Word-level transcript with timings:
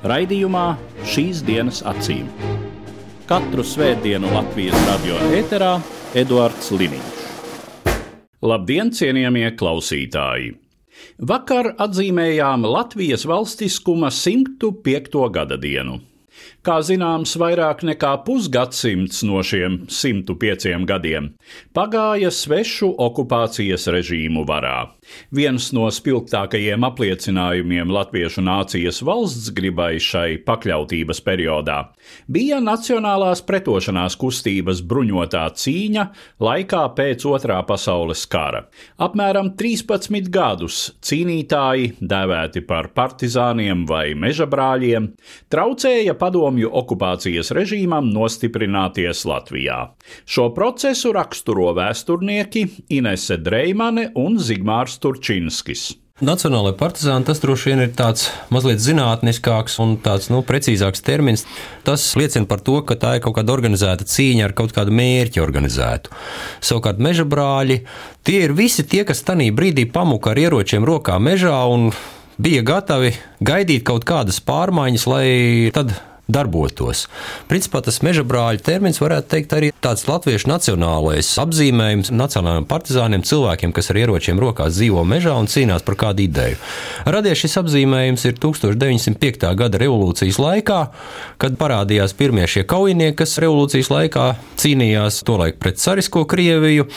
Raidījumā 0.00 0.78
šīs 1.04 1.42
dienas 1.44 1.82
acīm. 1.84 2.24
Katru 3.28 3.60
svētdienu 3.60 4.30
Latvijas 4.32 4.78
radio 4.86 5.18
eterā 5.36 5.74
Eduards 6.16 6.70
Liniņš. 6.72 7.18
Labdien, 8.40 8.94
cienījamie 8.96 9.50
klausītāji! 9.60 10.54
Vakar 11.20 11.74
atzīmējām 11.84 12.64
Latvijas 12.64 13.26
valstiskuma 13.28 14.08
105. 14.08 15.20
gada 15.36 15.60
dienu. 15.60 15.98
Kā 16.60 16.74
zināms, 16.84 17.38
vairāk 17.40 17.80
nekā 17.88 18.10
pusgadsimts 18.26 19.22
no 19.24 19.38
šiem 19.40 19.78
105 19.88 20.84
gadiem 20.84 21.30
pagāja 21.72 22.28
svešu 22.28 22.90
okupācijas 23.00 23.86
režīmu 23.94 24.42
varā. 24.44 24.90
Viens 25.32 25.70
no 25.72 25.86
spilgtākajiem 25.88 26.84
apliecinājumiem 26.84 27.88
latviešu 27.96 28.44
nācijas 28.44 29.00
valsts 29.08 29.48
gribai 29.56 29.94
šai 30.04 30.36
pakļautības 30.44 31.22
periodā 31.24 31.78
bija 32.28 32.60
Nacionālās 32.60 33.42
pretošanās 33.46 34.16
kustības 34.20 34.82
bruņotā 34.86 35.46
cīņa 35.62 36.06
laikā 36.44 36.82
pēc 36.96 37.26
Otrā 37.30 37.60
pasaules 37.66 38.26
kara. 38.30 38.66
Apmēram 39.00 39.52
13 39.58 40.30
gadus 40.32 40.80
cīnītāji, 41.06 41.94
dēvēti 42.00 42.64
par 42.68 42.90
partizāniem 42.96 43.86
vai 43.88 44.12
meža 44.18 44.48
brāļiem, 44.50 45.10
traucēja 45.52 46.16
padomju 46.50 46.70
okupācijas 46.74 47.52
režīmam 47.54 48.10
nostiprināties 48.10 49.22
Latvijā. 49.24 49.94
Šo 50.26 50.50
procesu 50.50 51.12
raksturo 51.14 51.70
vēsturnieki 51.76 52.66
Inese 52.90 53.36
Dreimane 53.38 54.10
un 54.18 54.38
Zigmārs 54.38 54.98
Turčinskis. 54.98 55.94
Nacionālajā 56.20 56.74
partizāna 56.76 57.24
tas 57.24 57.38
droši 57.40 57.70
vien 57.70 57.84
ir 57.84 57.94
tāds 57.96 58.26
mazliet 58.50 58.82
zinātniskāks 58.82 59.78
un 59.80 59.94
tāds 60.02 60.28
nu, 60.28 60.42
precīzāks 60.42 61.00
termins. 61.06 61.46
Tas 61.86 62.02
liecina 62.18 62.44
par 62.50 62.60
to, 62.60 62.82
ka 62.82 62.98
tā 62.98 63.14
ir 63.16 63.22
kaut 63.24 63.38
kāda 63.38 63.54
organizēta 63.54 64.04
cīņa 64.04 64.50
ar 64.50 64.56
kaut 64.58 64.74
kādu 64.74 64.92
mērķi 64.92 65.40
organizētu. 65.40 66.10
Savukārt 66.60 66.98
meža 66.98 67.24
brāļi 67.24 67.84
tie 68.26 68.42
ir 68.48 68.58
visi 68.58 68.84
tie, 68.84 69.06
kas 69.06 69.22
tajā 69.22 69.48
brīdī 69.54 69.86
pamuka 69.88 70.34
ar 70.34 70.42
ieročiem 70.42 70.84
rokā 70.84 71.16
mežā 71.22 71.62
un 71.70 71.92
bija 72.40 72.66
gatavi 72.68 73.14
gaidīt 73.40 73.86
kaut 73.88 74.04
kādas 74.08 74.42
pārmaiņas, 74.44 75.08
lai 75.08 75.26
tad 75.72 75.96
darbotos. 76.34 77.06
Principā 77.50 77.82
tas 77.84 78.00
meža 78.06 78.24
brāļa 78.26 78.62
termins 78.66 79.00
varētu 79.02 79.30
teikt 79.34 79.54
arī 79.56 79.70
tāds 79.84 80.06
latviešu 80.08 80.50
nacionālais 80.50 81.30
apzīmējums 81.42 82.12
nacionālajiem 82.14 82.68
partizāniem, 82.70 83.24
cilvēkiem, 83.26 83.74
kas 83.76 83.92
ar 83.92 84.00
ieročiem 84.02 84.40
rokās 84.42 84.76
dzīvo 84.78 85.04
mežā 85.08 85.36
un 85.38 85.50
cīnās 85.50 85.86
par 85.86 85.98
kādu 86.00 86.26
ideju. 86.26 86.58
Radies 87.04 87.44
šis 87.44 87.58
apzīmējums 87.62 88.26
ir 88.30 88.40
1905. 88.42 89.48
gada 89.60 89.80
revolūcijas 89.84 90.40
laikā, 90.42 90.80
kad 91.40 91.60
parādījās 91.60 92.16
pirmie 92.18 92.48
šie 92.50 92.66
kaujinieki, 92.68 93.18
kas 93.22 93.38
revolūcijas 93.42 93.92
laikā 93.92 94.26
cīnījās 94.60 95.24
tolaik 95.28 95.60
pret 95.62 95.80
carisko 95.82 96.26
Krieviju 96.30 96.88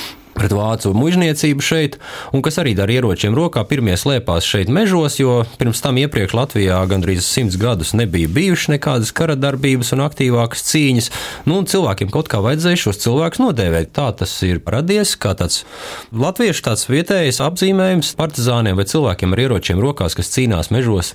pret 0.44 0.56
vācu 0.58 0.92
mužniecību 0.98 1.64
šeit, 1.64 1.96
un 2.36 2.44
kas 2.44 2.60
arī 2.60 2.76
ar 2.84 2.92
ieročiem 2.92 3.36
rokā 3.38 3.64
pirmie 3.70 3.96
slēpās 4.00 4.44
šeit 4.44 4.72
mežos, 4.74 5.16
jo 5.22 5.44
pirms 5.60 5.80
tam 5.84 6.00
iepriekš 6.02 6.36
Latvijā 6.36 6.82
gandrīz 6.92 7.24
simts 7.24 7.56
gadus 7.62 7.94
nebija 7.96 8.28
bijušas 8.28 8.74
nekādas 8.76 9.14
kara 9.16 9.38
darbības 9.40 9.94
un 9.96 10.04
aktīvākas 10.04 10.66
cīņas. 10.68 11.10
Nu, 11.48 11.62
cilvēkiem 11.64 12.12
kaut 12.12 12.28
kā 12.32 12.42
vajadzēja 12.44 12.82
šos 12.84 13.00
cilvēkus 13.06 13.44
nodēvēt. 13.44 13.94
Tā 13.96 14.10
tas 14.20 14.36
ir 14.44 14.60
radies 14.68 15.16
kā 15.16 15.32
tāds 15.40 15.64
latviešu 16.12 16.68
tāds 16.68 16.88
vietējais 16.92 17.40
apzīmējums 17.46 18.14
partizāniem 18.20 18.80
vai 18.80 18.88
cilvēkiem 18.90 19.36
ar 19.36 19.44
ieročiem 19.48 19.82
rokās, 19.84 20.18
kas 20.18 20.34
cīnās 20.36 20.74
mežos. 20.76 21.14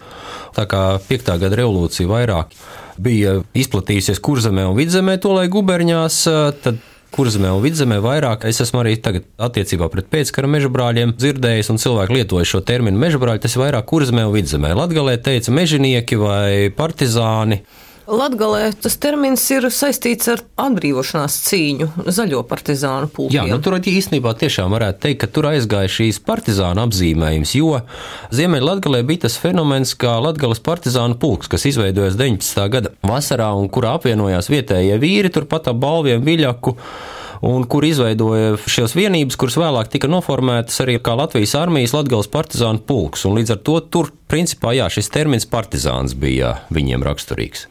Tā 0.56 0.64
kā 0.70 0.84
piektā 1.04 1.36
gada 1.40 1.58
revolūcija 1.60 2.08
vairāk 2.08 2.54
bija 2.98 3.38
izplatījusies 3.58 4.20
kurzemē 4.24 4.66
un 4.68 4.78
vidzemē, 4.78 5.18
to 5.22 5.34
lai 5.36 5.46
guberņās, 5.52 6.22
tad 6.64 6.80
kurzemē 7.14 7.50
un 7.54 7.62
vidzemē 7.64 7.98
vairāk. 8.04 8.46
Es 8.48 8.60
esmu 8.64 8.82
arī 8.82 8.96
tagad 9.02 9.26
attiecībā 9.48 9.88
pret 9.92 10.08
pēckara 10.12 10.50
meža 10.50 10.70
brāļiem 10.72 11.14
dzirdējis, 11.18 11.70
un 11.72 11.80
cilvēki 11.82 12.18
lietoja 12.18 12.48
šo 12.48 12.62
terminu 12.66 13.00
meža 13.00 13.20
brāļi. 13.22 13.42
Tas 13.44 13.56
ir 13.56 13.64
vairāk 13.64 13.88
kurzemē 13.90 14.26
un 14.28 14.34
vidzemē. 14.36 14.74
Latgalē 14.78 15.18
teica 15.22 15.54
mežonieki 15.54 16.20
vai 16.20 16.50
partizāni. 16.76 17.62
Latgalē 18.08 18.70
tas 18.80 18.94
termins 18.96 19.42
ir 19.52 19.66
saistīts 19.68 20.30
ar 20.32 20.40
atbrīvošanās 20.64 21.34
cīņu, 21.44 21.88
zaļo 22.16 22.40
partizānu 22.48 23.10
pulkiem. 23.12 23.36
Jā, 23.36 23.44
nu 23.50 23.60
tur 23.64 23.76
īstenībā 23.76 24.32
tiešām 24.40 24.72
varētu 24.72 25.02
teikt, 25.02 25.20
ka 25.20 25.28
tur 25.36 25.50
aizgāja 25.50 25.90
šīs 25.92 26.20
partizāna 26.24 26.86
apzīmējums, 26.88 27.52
jo 27.58 27.82
Ziemeļlatgalē 28.32 29.02
bija 29.08 29.26
tas 29.26 29.36
fenomens, 29.42 29.92
kā 29.92 30.16
Latgales 30.24 30.62
partizānu 30.64 31.18
pulks, 31.20 31.52
kas 31.52 31.68
izveidojās 31.68 32.16
19. 32.16 32.64
gada 32.72 32.94
vasarā 33.04 33.50
un 33.60 33.68
kurā 33.72 33.98
apvienojās 33.98 34.48
vietējie 34.52 34.96
vīri 35.02 35.32
turpat 35.34 35.68
ap 35.68 35.80
balviem 35.84 36.24
viļaku 36.24 36.78
un 37.46 37.66
kur 37.70 37.86
izveidoja 37.86 38.56
šīs 38.66 38.96
vienības, 38.98 39.38
kuras 39.38 39.58
vēlāk 39.60 39.92
tika 39.92 40.10
noformētas 40.10 40.82
arī 40.84 40.98
kā 41.02 41.14
Latvijas 41.18 41.54
armijas 41.58 41.94
Latvijas 41.96 42.30
partizānu 42.32 42.82
pulks. 42.88 43.26
Līdz 43.28 43.54
ar 43.54 43.62
to 43.66 43.78
tur, 43.92 44.12
principā, 44.30 44.74
jā, 44.78 44.88
šis 44.92 45.12
termins 45.14 45.48
partizāns 45.48 46.16
bija 46.18 46.58
viņiem 46.74 47.06
raksturīgs. 47.06 47.68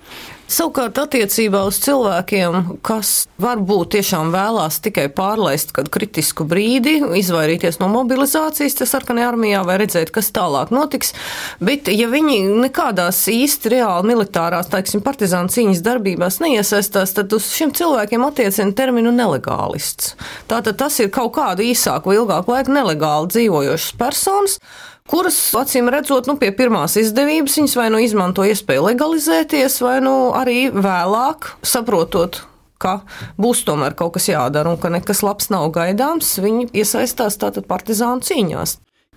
Savukārt, 0.48 0.96
attiecībā 0.96 1.66
uz 1.68 1.76
cilvēkiem, 1.84 2.78
kas 2.86 3.26
varbūt 3.44 3.98
tiešām 3.98 4.30
vēlās 4.32 4.78
tikai 4.80 5.10
pārlaist 5.12 5.74
kādu 5.76 5.92
kritisku 5.92 6.46
brīdi, 6.48 7.02
izvairīties 7.20 7.82
no 7.82 7.90
mobilizācijas, 7.92 8.78
tas 8.80 8.94
sarkanajā 8.96 9.34
armijā 9.34 9.66
vai 9.68 9.76
redzēt, 9.82 10.14
kas 10.16 10.32
tālāk 10.32 10.72
notiks, 10.72 11.12
bet 11.60 11.92
ja 11.92 12.08
viņi 12.08 12.40
nekādās 12.64 13.26
īsti 13.34 13.76
reāli 13.76 14.14
militārās, 14.14 14.72
teiksim, 14.72 15.04
partizānu 15.04 15.52
cīņas 15.52 15.84
darbībās 15.84 16.40
neiesaistās, 16.40 17.18
tad 17.20 17.36
uz 17.36 17.52
šiem 17.52 17.76
cilvēkiem 17.76 18.24
attiecina 18.30 18.72
terminu 18.72 19.12
nelegālists. 19.12 20.16
Tātad 20.48 20.80
tas 20.80 20.96
ir 21.04 21.12
kaut 21.12 21.36
kādu 21.36 21.68
īsāku 21.68 22.14
vai 22.14 22.22
ilgāku 22.22 22.56
laiku 22.56 22.80
nelegāli 22.80 23.36
dzīvojošas 23.36 24.00
personas, 24.00 24.62
kuras, 25.08 25.38
acīm 25.58 25.90
redzot, 25.94 26.28
nu, 26.30 26.38
pie 26.40 26.52
pirmās 26.56 26.98
izdevības 27.00 27.58
viņas 27.60 27.78
vai 27.80 27.88
nu 27.94 28.02
izmanto 28.04 28.46
iespēju 28.48 28.86
legalizēties, 28.90 29.80
vai 29.84 29.98
nu 30.06 30.16
arī 30.38 30.68
vēlāk 30.74 31.54
saprotot. 31.66 32.44
Ka 32.78 33.00
būs 33.42 33.64
tomēr 33.66 33.96
kaut 33.98 34.14
kas 34.20 34.28
jādara, 34.30 34.70
un 34.70 34.78
ka 34.78 34.92
nekas 34.94 35.24
labs 35.26 35.50
nav 35.50 35.72
gaidāms, 35.74 36.36
viņi 36.44 36.68
iesaistās 36.78 37.40
tātad 37.42 37.66
partizānu 37.66 38.22
cīņās. 38.22 38.76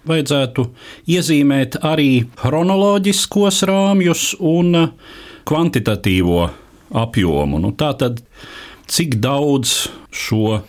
Vajadzētu 0.08 0.64
iezīmēt 1.12 1.76
arī 1.84 2.24
chronoloģiskos 2.40 3.60
rāmjus 3.68 4.30
un 4.40 4.72
kvantitatīvo 5.44 6.46
apjomu. 6.96 7.60
Nu, 7.60 7.74
tātad, 7.76 8.22
cik 8.88 9.18
daudz 9.20 9.90
šo 10.08 10.62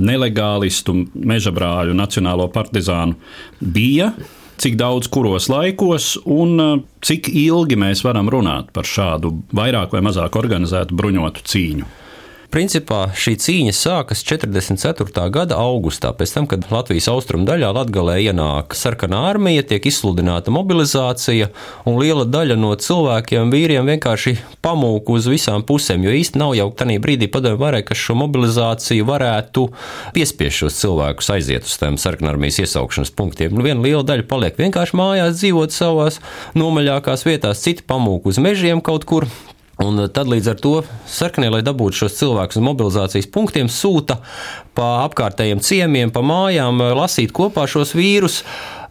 nelegālistu 0.00 0.96
meža 1.14 1.52
brāļu 1.54 1.94
nacionālo 1.96 2.48
partizānu 2.54 3.18
bija, 3.60 4.12
cik 4.60 4.78
daudz 4.80 5.10
kuros 5.12 5.48
laikos 5.52 6.14
un 6.30 6.54
uh, 6.62 6.78
cik 7.04 7.28
ilgi 7.28 7.78
mēs 7.80 8.04
varam 8.06 8.30
runāt 8.32 8.70
par 8.74 8.88
šādu 8.88 9.34
vairāk 9.56 9.94
vai 9.94 10.02
mazāk 10.06 10.38
organizētu 10.40 10.96
bruņotu 10.98 11.44
cīņu. 11.50 11.90
Principā 12.54 13.08
šī 13.18 13.32
cīņa 13.42 13.72
sākas 13.74 14.20
44. 14.22 15.24
gada 15.34 15.56
augustā, 15.58 16.12
pēc 16.14 16.34
tam, 16.36 16.44
kad 16.46 16.68
Latvijas 16.70 17.08
austrumu 17.10 17.48
daļā 17.48 17.72
Latvijā 17.74 18.14
ienāk 18.28 18.76
sarkanā 18.78 19.24
armija, 19.26 19.64
tiek 19.66 19.88
izsludināta 19.90 20.52
mobilizācija, 20.54 21.48
un 21.90 21.96
liela 21.98 22.22
daļa 22.22 22.54
no 22.54 22.68
cilvēkiem, 22.78 23.50
vīriem 23.50 23.90
vienkārši 23.90 24.36
pamūk 24.62 25.10
uz 25.16 25.26
visām 25.32 25.64
pusēm, 25.66 26.04
jo 26.06 26.12
īsti 26.14 26.38
nav 26.38 26.54
jau 26.54 26.68
tajā 26.78 27.00
brīdī 27.02 27.26
padomju 27.34 27.58
varai, 27.58 27.80
kas 27.88 27.98
šo 27.98 28.14
mobilizāciju 28.20 29.08
varētu 29.08 29.64
piespiest 30.14 30.60
šos 30.62 30.78
cilvēkus 30.84 31.32
aiziet 31.34 31.66
uz 31.66 31.74
tiem 31.80 31.98
sarkanā 31.98 32.36
armijas 32.36 32.60
iesaukšanas 32.62 33.10
punktiem. 33.18 33.50
Nu, 33.50 33.66
viena 33.66 33.82
liela 33.82 34.06
daļa 34.06 34.28
paliek 34.30 34.62
vienkārši 34.62 35.00
mājās, 35.02 35.40
dzīvot 35.42 35.74
savās 35.74 36.20
nomaļākās 36.54 37.26
vietās, 37.26 37.66
citi 37.66 37.82
pamūk 37.90 38.30
uz 38.30 38.38
mežiem 38.38 38.84
kaut 38.84 39.08
kur, 39.10 39.26
Un 39.84 40.00
tad 40.08 40.30
līdz 40.30 40.50
ar 40.54 40.60
to 40.62 40.74
sarkanie, 41.10 41.50
lai 41.52 41.62
dabūtu 41.66 42.04
šos 42.04 42.16
cilvēkus 42.20 42.60
uz 42.60 42.64
mobilizācijas 42.64 43.28
punktiem, 43.34 43.68
sūta 43.68 44.20
pa 44.74 45.04
apkārtējiem 45.04 45.60
ciemiem, 45.64 46.12
pa 46.14 46.22
mājām, 46.24 46.80
lasīt 46.96 47.34
kopā 47.36 47.66
šos 47.70 47.94
vīrus. 47.98 48.42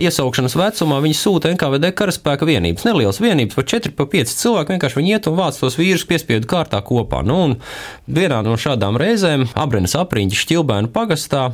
Iesaukšanas 0.08 0.56
vecumā 0.60 1.00
viņi 1.04 1.16
sūta 1.18 1.52
NKVD 1.54 1.92
karaspēka 1.98 2.48
vienības. 2.48 2.86
Nelielas 2.88 3.20
vienības, 3.24 3.56
par 3.58 3.68
4, 3.72 3.94
pa 3.98 4.06
5 4.12 4.34
cilvēku 4.40 4.76
vienkārši 4.76 5.00
viņi 5.00 5.14
iet 5.16 5.30
un 5.32 5.38
vāc 5.38 5.58
tos 5.60 5.78
vīrus 5.80 6.06
piespiedu 6.10 6.50
kārtā 6.50 6.82
kopā. 6.86 7.22
Nu, 7.26 7.40
un 7.48 7.56
vienā 8.08 8.42
no 8.46 8.58
šādām 8.60 9.00
reizēm, 9.02 9.48
Abrenes 9.60 9.96
apriņķa 10.00 10.40
šķilbēnu 10.42 10.92
pagastā, 10.94 11.46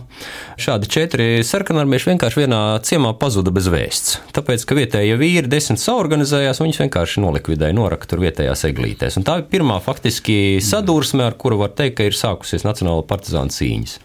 šādi 0.59 0.91
četri 0.91 1.29
sarkanarmieši 1.45 2.11
vienkārši 2.13 2.43
vienā 2.43 2.61
ciemā 2.85 3.13
pazuda 3.21 3.53
bez 3.55 3.69
vēsts. 3.71 4.19
Tāpēc, 4.35 4.65
ka 4.65 4.77
vietējie 4.79 5.17
vīri 5.19 5.51
desmit 5.51 5.81
saorganizējās, 5.83 6.63
viņus 6.63 6.83
vienkārši 6.85 7.25
nolikvidēja, 7.25 7.77
noraka 7.77 8.09
tur 8.09 8.23
vietējās 8.25 8.65
eglītēs. 8.71 9.19
Un 9.19 9.27
tā 9.27 9.39
ir 9.41 9.49
pirmā 9.51 9.79
faktiski 9.83 10.59
sadursme, 10.65 11.27
ar 11.29 11.37
kuru 11.39 11.61
var 11.63 11.75
teikt, 11.77 11.99
ka 11.99 12.09
ir 12.09 12.17
sākusies 12.17 12.67
Nacionāla 12.67 13.05
partizāna 13.07 13.53
cīņas 13.53 13.99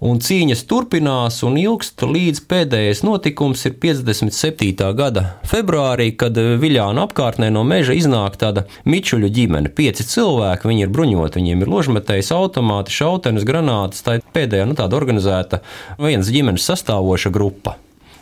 un 0.00 0.20
cīņas 0.24 0.62
turpinās 0.68 1.40
un 1.46 1.58
ilgst 1.60 2.02
līdz 2.06 2.42
pēdējais 2.50 3.02
notikums 3.04 3.66
ir 3.68 3.76
57. 3.82 4.88
gada 4.96 5.24
februārī, 5.48 6.10
kad 6.16 6.36
Viljāna 6.62 7.04
apkārtnē 7.06 7.50
no 7.52 7.64
meža 7.68 7.96
iznāk 7.96 8.38
tāda 8.40 8.64
mičuļu 8.88 9.30
ģimene. 9.36 9.72
Pieci 9.76 10.06
cilvēki, 10.08 10.68
viņi 10.70 10.86
ir 10.86 10.94
bruņoti, 10.94 11.40
viņiem 11.40 11.64
ir 11.64 11.72
ložmetējs, 11.74 12.32
automāti, 12.36 12.96
šautenes, 12.96 13.46
granātas. 13.48 14.04
Tā 14.06 14.18
ir 14.18 14.26
pēdējā 14.34 14.68
nu, 14.70 14.78
tāda 14.78 14.96
organizēta 15.00 15.62
vienas 16.00 16.32
ģimenes 16.32 16.68
sastāvoša 16.72 17.32
grupa. 17.34 17.76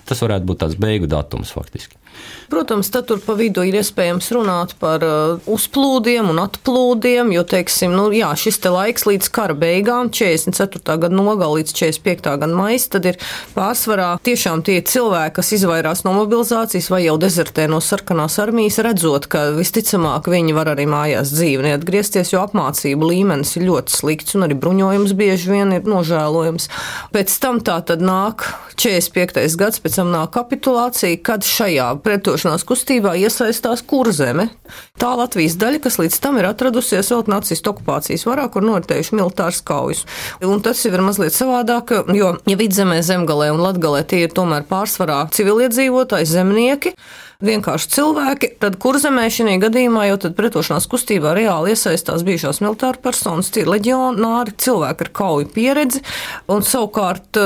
Tas 0.08 0.22
varētu 0.24 0.48
būt 0.48 0.64
tāds 0.64 0.78
beigu 0.81 1.10
datums 1.10 1.52
faktiski. 1.54 1.97
Protams, 2.49 2.88
tad 2.88 3.05
tur 3.11 3.20
pa 3.20 3.35
vidu 3.37 3.61
ir 3.69 3.76
iespējams 3.76 4.31
runāt 4.32 4.70
par 4.81 5.03
uh, 5.05 5.49
uzplūdiem 5.53 6.31
un 6.32 6.38
atplūdiem, 6.41 7.35
jo, 7.37 7.43
teiksim, 7.44 7.93
nu, 7.93 8.06
jā, 8.17 8.31
šis 8.41 8.56
te 8.65 8.73
laiks 8.73 9.05
līdz 9.05 9.29
kara 9.37 9.56
beigām, 9.59 10.09
44. 10.09 10.81
gada 11.03 11.12
nogal 11.12 11.59
līdz 11.59 11.75
45. 11.76 12.38
gada 12.41 12.49
maijs, 12.49 12.87
tad 12.94 13.05
ir 13.11 13.19
pārsvarā 13.53 14.15
tiešām 14.25 14.62
tie 14.65 14.79
cilvēki, 14.81 15.35
kas 15.37 15.53
izvairās 15.59 16.05
no 16.06 16.15
mobilizācijas 16.17 16.88
vai 16.93 17.03
jau 17.05 17.19
dezertē 17.20 17.67
no 17.69 17.82
sarkanās 17.85 18.38
armijas, 18.41 18.81
redzot, 18.87 19.29
ka 19.29 19.50
visticamāk 19.59 20.31
viņi 20.32 20.56
var 20.56 20.73
arī 20.73 20.88
mājās 20.88 21.35
dzīvi 21.37 21.69
neatgriezties, 21.69 22.32
jo 22.32 22.41
apmācību 22.47 23.12
līmenis 23.12 23.59
ir 23.61 23.69
ļoti 23.69 23.99
slikts 23.99 24.38
un 24.38 24.49
arī 24.49 24.56
bruņojums 24.56 25.15
bieži 25.20 25.53
vien 25.53 25.76
ir 25.76 25.85
nožēlojams. 25.88 26.70
Pēc 27.12 27.37
tam 27.44 27.61
tā 27.61 27.76
tad 27.93 28.00
nāk 28.05 28.49
45. 28.81 29.44
gads, 29.61 29.85
pēc 29.85 30.00
tam 30.00 30.12
nāk 30.17 30.32
kapitulācija, 30.37 31.20
kad 31.29 31.44
šajā 31.44 31.91
pretošanās 32.08 32.64
kustībā 32.69 33.12
iesaistās 33.20 33.82
kurzeme. 33.87 34.49
Tā 35.00 35.12
Latvijas 35.19 35.58
daļa, 35.60 35.82
kas 35.84 35.99
līdz 36.00 36.19
tam 36.25 36.40
ir 36.40 36.49
atradusies 36.49 37.12
vēl 37.12 37.26
nacistu 37.28 37.75
okupācijas 37.75 38.25
varā, 38.28 38.46
kur 38.52 38.64
noritējuši 38.64 39.19
militārs 39.19 39.60
kaujas. 39.69 40.06
Un 40.44 40.64
tas 40.64 40.81
jau 40.87 40.94
ir 40.94 41.05
mazliet 41.05 41.37
savādāk, 41.37 41.93
jo, 42.16 42.34
ja 42.49 42.58
vidzemē, 42.60 43.02
zemgalē 43.05 43.50
un 43.52 43.62
latgalē 43.66 44.05
tie 44.08 44.25
ir 44.25 44.34
tomēr 44.37 44.64
pārsvarā 44.70 45.26
civiliedzīvotāji, 45.37 46.31
zemnieki, 46.32 46.94
vienkārši 47.38 47.87
cilvēki, 47.94 48.49
tad 48.58 48.81
kurzemē 48.82 49.29
šī 49.31 49.61
gadījumā 49.62 50.08
jau 50.08 50.17
pretošanās 50.35 50.88
kustībā 50.90 51.37
reāli 51.38 51.70
iesaistās 51.70 52.25
bijušās 52.26 52.58
militāra 52.64 52.99
personas, 52.99 53.52
tie 53.55 53.62
ir 53.62 53.70
leģionāri, 53.70 54.56
cilvēki 54.58 55.06
ar 55.06 55.11
kauju 55.20 55.52
pieredzi, 55.55 56.02
un 56.50 56.67
savukārt 56.67 57.38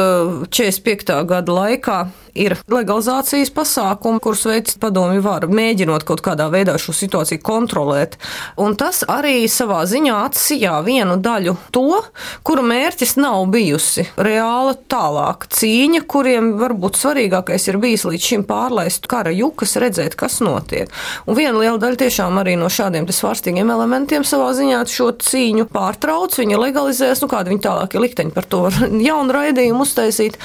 45. 0.48 1.12
Eh, 1.12 1.26
gada 1.28 1.58
laikā 1.60 1.98
ir 2.34 2.54
legalizācijas 2.72 3.52
pasākumi, 3.54 4.20
kurus 4.22 4.44
veids 4.48 4.76
padomju 4.80 5.22
vara, 5.24 5.48
mēģinot 5.52 6.06
kaut 6.08 6.22
kādā 6.24 6.48
veidā 6.52 6.78
šo 6.80 6.94
situāciju 6.96 7.42
kontrolēt. 7.44 8.16
Un 8.60 8.76
tas 8.80 9.02
arī 9.08 9.44
savā 9.52 9.82
ziņā 9.88 10.16
atsijā 10.28 10.78
vienu 10.86 11.18
daļu 11.22 11.56
to, 11.74 12.00
kuru 12.46 12.64
mērķis 12.66 13.16
nav 13.20 13.44
bijusi 13.52 14.06
reāla 14.16 14.74
tālāka 14.90 15.50
cīņa, 15.52 16.04
kuriem 16.08 16.54
varbūt 16.60 17.00
svarīgākais 17.00 17.68
ir 17.68 17.80
bijis 17.82 18.06
līdz 18.08 18.30
šim 18.32 18.46
pārlaist 18.48 19.08
kara 19.10 19.32
jukas, 19.34 19.76
redzēt, 19.82 20.16
kas 20.18 20.40
notiek. 20.44 20.92
Un 21.26 21.38
viena 21.38 21.56
liela 21.58 21.78
daļa 21.82 22.00
tiešām 22.04 22.38
arī 22.42 22.56
no 22.60 22.70
šādiem 22.72 23.08
svārstīgiem 23.12 23.70
elementiem 23.74 24.24
savā 24.26 24.52
ziņā 24.56 24.82
šo 24.90 25.10
cīņu 25.22 25.68
pārtrauc, 25.72 26.36
viņa 26.38 26.60
legalizēs, 26.60 27.22
nu 27.22 27.30
kāda 27.30 27.52
viņa 27.52 27.64
tālākie 27.66 28.02
likteņi 28.02 28.34
par 28.34 28.48
to 28.48 28.64
jaunu 29.08 29.36
raidījumu 29.36 29.86
uztaisīt. 29.86 30.38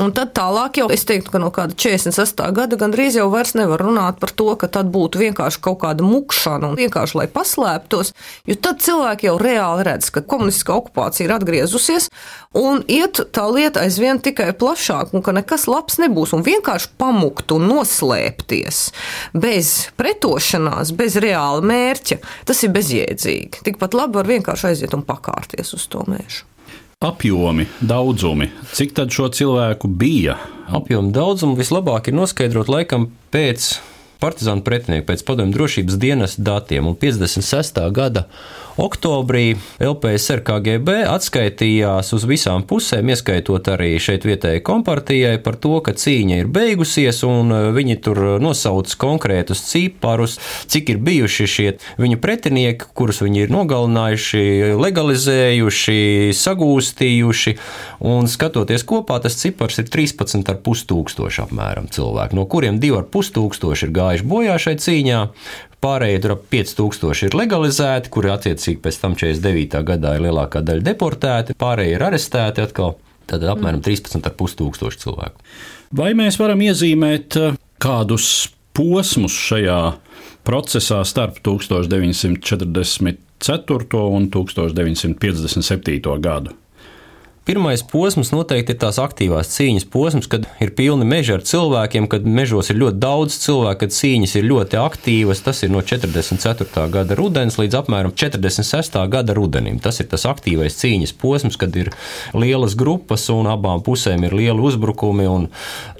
Un 0.00 0.14
tad 0.16 0.34
tālāk 0.36 0.80
jau 0.80 0.88
es 0.92 1.04
teiktu, 1.08 1.32
ka 1.34 1.42
no 1.42 1.50
kāda 1.54 1.76
46. 1.76 2.44
gada 2.56 2.78
gandrīz 2.80 3.18
jau 3.18 3.28
vairs 3.32 3.54
nevar 3.58 3.82
runāt 3.84 4.20
par 4.22 4.34
to, 4.36 4.48
ka 4.60 4.70
tad 4.72 4.90
būtu 4.92 5.20
vienkārši 5.20 5.62
kaut 5.64 5.80
kāda 5.84 6.06
mukšana 6.06 6.70
un 6.70 6.78
vienkārši 6.78 7.18
lai 7.20 7.26
paslēptos, 7.30 8.14
jo 8.48 8.56
tad 8.60 8.82
cilvēki 8.84 9.30
jau 9.30 9.36
reāli 9.40 9.86
redz, 9.86 10.10
ka 10.14 10.24
komunistiskā 10.26 10.76
okupācija 10.80 11.28
ir 11.28 11.34
atgriezusies 11.36 12.10
un 12.56 12.82
iet 12.90 13.20
tā 13.34 13.44
lieta 13.52 13.84
aizvien 13.84 14.18
tikai 14.22 14.50
plašāk 14.58 15.14
un 15.14 15.22
ka 15.22 15.34
nekas 15.36 15.68
labs 15.70 16.00
nebūs 16.02 16.34
un 16.34 16.42
vienkārši 16.46 16.94
pamukt 16.98 17.54
un 17.54 17.68
noslēpties 17.70 18.79
bez 19.32 19.90
pretošanās, 20.00 20.94
bez 20.96 21.18
reāla 21.22 21.64
mērķa, 21.66 22.20
tas 22.48 22.62
ir 22.66 22.74
bezjēdzīgi. 22.76 23.64
Tikpat 23.66 23.98
labi 23.98 24.20
var 24.20 24.30
vienkārši 24.30 24.72
aiziet 24.72 24.96
un 24.96 25.06
pakārties 25.06 25.74
uz 25.76 25.88
to 25.90 26.06
mēžu 26.10 26.46
apjomi, 27.00 27.64
daudzumi, 27.80 28.50
cik 28.76 28.90
tad 28.92 29.08
šo 29.08 29.30
cilvēku 29.32 29.88
bija? 29.88 30.34
Apjomu 30.68 31.08
daudzumu 31.16 31.56
vislabāk 31.56 32.10
ir 32.10 32.16
noskaidrot 32.18 32.68
laikam 32.68 33.06
pēc 33.32 33.70
partizānu 34.20 34.60
pretinieku, 34.66 35.06
pēc 35.08 35.24
padomju 35.24 35.56
drošības 35.56 35.96
dienas 35.96 36.36
datiem 36.36 36.90
un 36.90 36.98
56. 37.00 37.80
gada 37.96 38.26
Oktobrī 38.80 39.58
LPSR 39.76 40.40
KGB 40.40 41.02
atskaitījās 41.04 42.14
uz 42.16 42.22
visām 42.24 42.62
pusēm, 42.64 43.10
ieskaitot 43.12 43.66
arī 43.74 43.90
šeit 44.00 44.24
vietējai 44.24 44.62
kompartijai, 44.64 45.34
par 45.44 45.58
to, 45.60 45.74
ka 45.84 45.92
cīņa 45.92 46.38
ir 46.40 46.48
beigusies, 46.48 47.18
un 47.28 47.52
e, 47.52 47.58
viņi 47.76 47.98
tur 48.06 48.20
nosauc 48.40 48.94
konkrētus 49.02 49.60
ciparus, 49.68 50.38
cik 50.72 50.94
ir 50.94 51.02
bijuši 51.04 51.48
šie 51.54 51.68
viņa 52.00 52.20
pretinieki, 52.24 52.88
kurus 52.96 53.20
viņi 53.20 53.44
ir 53.44 53.52
nogalinājuši, 53.52 54.44
legalizējuši, 54.80 56.00
sagūstījuši, 56.40 57.56
un 58.08 58.32
skatoties 58.32 58.86
kopā, 58.88 59.20
tas 59.20 59.36
cipars 59.42 59.82
ir 59.82 59.92
13,5 59.92 60.88
tūkstoši 60.88 61.44
apmēram 61.44 61.92
cilvēku, 61.92 62.40
no 62.40 62.48
kuriem 62.48 62.80
2,5 62.80 63.36
tūkstoši 63.36 63.90
ir 63.90 63.98
gājuši 64.00 64.30
bojā 64.32 64.56
šai 64.56 64.78
cīņā, 64.80 65.24
Pārējie 65.80 66.18
tur 66.20 66.34
ap 66.34 66.42
5000 66.52 67.30
ir 67.30 67.34
legalizēti, 67.40 68.10
kuri 68.12 68.28
attiecīgi 68.34 68.82
pēc 68.84 68.96
tam 69.00 69.14
49. 69.16 69.80
gadā 69.88 70.10
ir 70.16 70.22
lielākā 70.26 70.60
daļa 70.66 70.82
deportēti, 70.90 71.56
pārējie 71.60 71.94
ir 71.96 72.02
arestēti 72.04 72.58
atkal. 72.66 72.92
Tad 73.30 73.40
apmēram 73.46 73.80
13,5 73.84 74.56
tūkstoši 74.58 75.00
cilvēku. 75.04 75.38
Vai 75.96 76.10
mēs 76.18 76.34
varam 76.40 76.60
iezīmēt 76.66 77.28
eh, 77.38 77.54
kādus 77.80 78.26
posmus 78.76 79.34
šajā 79.48 79.82
procesā 80.46 80.98
starp 81.06 81.34
1944. 81.46 84.02
un 84.18 84.22
1957. 84.34 86.20
gadu? 86.20 86.50
Pirmais 87.48 87.80
posms 87.82 88.34
noteikti 88.34 88.74
ir 88.74 88.78
tās 88.82 88.98
aktīvās 89.00 89.48
cīņas 89.54 89.86
posms, 89.88 90.26
kad 90.28 90.44
ir 90.60 90.74
pilni 90.76 91.06
meži 91.08 91.32
ar 91.38 91.44
cilvēkiem, 91.48 92.04
kad 92.12 92.26
mežos 92.28 92.68
ir 92.68 92.76
ļoti 92.82 93.00
daudz 93.00 93.38
cilvēku, 93.40 93.78
kad 93.80 93.94
cīņas 93.96 94.34
ir 94.36 94.44
ļoti 94.44 94.76
aktīvas. 94.76 95.40
Tas 95.46 95.62
ir 95.64 95.72
no 95.72 95.80
44. 95.80 96.84
gada 96.92 97.16
rudens 97.16 97.56
līdz 97.56 97.78
apmēram 97.80 98.12
46. 98.12 98.98
gada 99.14 99.36
rudenim. 99.38 99.78
Tas 99.80 100.02
ir 100.04 100.10
tas 100.12 100.26
aktīvais 100.28 100.76
cīņas 100.82 101.14
posms, 101.16 101.56
kad 101.56 101.78
ir 101.80 101.88
lielas 102.36 102.76
grupas 102.76 103.24
un 103.32 103.48
abām 103.48 103.80
pusēm 103.88 104.28
ir 104.28 104.36
lieli 104.36 104.60
uzbrukumi 104.60 105.30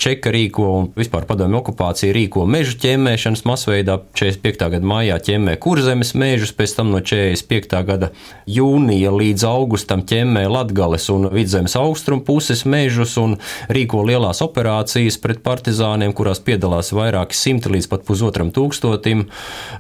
čeka 0.01 0.35
rīko 0.37 0.69
un 0.77 0.91
vispār 0.97 1.25
padomju 1.29 1.63
okupācija 1.63 2.13
rīko 2.17 2.45
mežu 2.45 2.77
ķemmēšanas 2.85 3.47
masveidā. 3.49 3.97
45. 4.13 4.69
gada 4.77 4.93
maijā 4.93 5.17
ķemmē 5.25 5.57
kurzemes 5.63 6.13
mežus, 6.19 6.53
pēc 6.53 6.77
tam 6.77 6.93
no 6.93 7.01
45. 7.01 7.81
gada 7.89 8.13
jūnija 8.51 9.17
līdz 9.17 9.49
augustam 9.49 10.05
ķemmē 10.05 10.45
Latgales 10.51 11.09
un 11.13 11.30
vidzemes 11.35 11.77
austrumu 11.79 12.25
puses 12.27 12.65
mežus 12.69 13.17
un 13.21 13.37
rīko 13.73 14.03
lielās 14.07 14.43
operācijas 14.45 15.19
pret 15.23 15.43
partizāniem, 15.47 16.15
kurās 16.17 16.43
piedalās 16.45 16.93
vairāki 16.97 17.39
simti 17.39 17.73
līdz 17.73 17.91
pat 17.91 18.05
pusotram 18.09 18.53
tūkstotim 18.55 19.27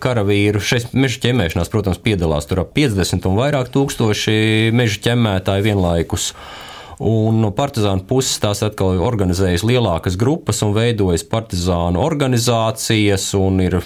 karavīru. 0.03 0.63
Šeit 0.63 0.95
meža 0.97 1.23
ķemēšanās, 1.27 1.71
protams, 1.73 2.01
piedalās 2.03 2.49
tur 2.51 2.65
ap 2.65 2.75
50 2.77 3.29
un 3.31 3.39
vairāk 3.39 3.71
tūkstoši 3.75 4.73
meža 4.77 5.01
ķemmētāji 5.11 5.67
vienlaikus. 5.71 6.33
Un 7.01 7.39
no 7.41 7.49
partizānu 7.57 8.05
puses 8.09 8.37
tās 8.43 8.61
atkal 8.67 9.01
organizējas 9.01 9.65
lielākas 9.65 10.19
grupas 10.21 10.61
un 10.67 10.75
veidojas 10.77 11.25
partizānu 11.25 12.03
organizācijas 12.05 13.31
un 13.39 13.63
ir 13.65 13.79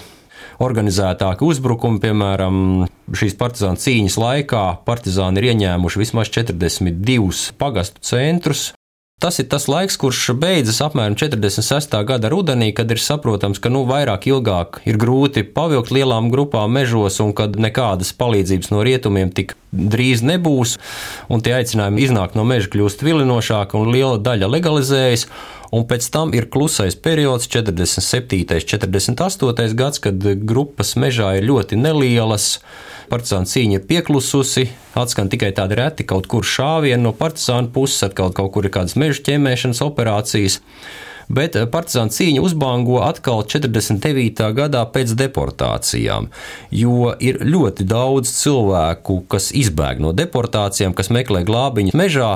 organizētāki 0.63 1.45
uzbrukumi. 1.47 2.01
Piemēram, 2.03 2.87
šīs 3.15 3.37
partizānu 3.39 3.81
cīņas 3.81 4.17
laikā 4.21 4.63
partizāni 4.87 5.41
ir 5.41 5.51
ieņēmuši 5.53 6.01
vismaz 6.03 6.31
42 6.33 7.53
pagastu 7.59 8.03
centrus. 8.05 8.71
Tas 9.15 9.37
ir 9.39 9.45
tas 9.47 9.69
laiks, 9.71 9.95
kurš 9.95 10.33
beidzas 10.35 10.81
apmēram 10.83 11.13
46. 11.15 11.93
gada 12.03 12.27
rudenī, 12.27 12.73
kad 12.75 12.89
ir 12.91 12.99
saprotams, 12.99 13.61
ka 13.63 13.71
nu, 13.71 13.85
vairāk 13.87 14.27
ilgāk 14.27 14.81
ir 14.83 14.99
grūti 14.99 15.45
pavilkt 15.55 15.93
lielām 15.95 16.27
grupām 16.33 16.75
mežos, 16.75 17.21
un 17.23 17.31
kad 17.37 17.55
nekādas 17.55 18.11
palīdzības 18.19 18.73
no 18.73 18.83
rietumiem 18.83 19.31
tik 19.31 19.55
drīz 19.71 20.19
nebūs, 20.19 20.75
tie 21.47 21.55
aicinājumi 21.55 22.03
iznākt 22.09 22.35
no 22.35 22.43
meža 22.43 22.67
kļūst 22.75 23.07
vilinošāki, 23.07 23.79
un 23.79 23.95
liela 23.95 24.19
daļa 24.19 24.51
legalizējas. 24.51 25.29
Un 25.75 25.85
pēc 25.89 26.07
tam 26.13 26.33
ir 26.37 26.47
klusais 26.51 26.95
periods 26.95 27.49
47. 27.51 28.45
48. 28.63 29.75
gads, 29.75 30.01
kad 30.03 30.27
grupas 30.47 30.95
mežā 30.99 31.35
ir 31.39 31.49
ļoti 31.49 31.79
nelielas. 31.79 32.59
Partizāna 33.11 33.45
cīņa 33.45 33.79
ir 33.79 33.83
pieklususi, 33.89 34.69
atskan 34.97 35.27
tikai 35.29 35.51
tādi 35.57 35.77
reti 35.77 36.07
kaut 36.09 36.25
kur 36.31 36.47
šāvieni 36.47 37.03
no 37.03 37.11
partizāna 37.13 37.69
puses, 37.73 38.01
atkal 38.07 38.33
kaut 38.33 38.55
kur 38.55 38.65
ir 38.65 38.73
kādas 38.73 38.97
meža 38.97 39.21
ķemēšanas 39.27 39.83
operācijas 39.85 40.61
bet 41.29 41.57
partizāna 41.71 42.13
cīņa 42.13 42.43
uzbango 42.45 42.99
atkal 43.05 43.43
49. 43.49 44.45
gadā 44.57 44.83
pēc 44.93 45.15
deportācijām, 45.17 46.29
jo 46.71 47.11
ir 47.19 47.41
ļoti 47.45 47.87
daudz 47.89 48.31
cilvēku, 48.35 49.23
kas 49.31 49.51
izbēg 49.55 50.01
no 50.03 50.13
deportācijām, 50.15 50.95
kas 50.97 51.11
meklē 51.13 51.45
glābiņu 51.47 51.97
mežā. 51.97 52.31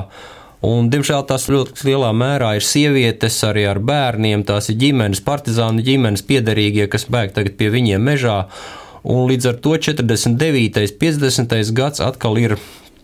Un, 0.66 0.90
diemžēl 0.92 1.24
tās 1.24 1.46
ļoti 1.48 1.86
lielā 1.88 2.10
mērā 2.12 2.50
ir 2.58 2.64
sievietes 2.66 3.38
arī 3.48 3.64
ar 3.70 3.78
bērniem, 3.80 4.44
tās 4.44 4.68
ir 4.68 4.76
ģimenes, 4.82 5.22
partizānu 5.24 5.80
ģimenes 5.86 6.26
piederīgie, 6.28 6.84
kas 6.92 7.08
bēg 7.08 7.32
tagad 7.36 7.56
pie 7.56 7.70
viņiem 7.72 8.04
mežā. 8.04 8.42
Un 9.08 9.24
līdz 9.30 9.48
ar 9.48 9.58
to 9.64 9.78
49. 9.80 10.84
un 10.84 10.94
50. 11.00 11.72
gads 11.72 12.04
atkal 12.04 12.36
ir 12.36 12.58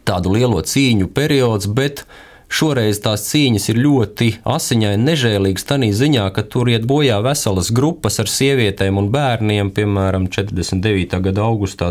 tādu 0.04 0.36
lielo 0.36 0.60
cīņu 0.60 1.08
periods, 1.16 1.70
bet 1.72 2.04
Šoreiz 2.46 3.00
tās 3.02 3.24
cīņas 3.26 3.64
ir 3.72 3.80
ļoti 3.82 4.28
asiņaini, 4.46 5.02
nežēlīgas 5.02 5.66
tādā 5.66 5.88
ziņā, 5.98 6.28
ka 6.30 6.44
tur 6.46 6.70
iet 6.70 6.84
bojā 6.86 7.18
veselas 7.24 7.72
grupas 7.74 8.20
ar 8.22 8.30
sievietēm 8.30 9.00
un 9.00 9.08
bērniem, 9.10 9.72
piemēram, 9.74 10.28
49. 10.30 11.18
gada 11.24 11.42
augustā. 11.42 11.88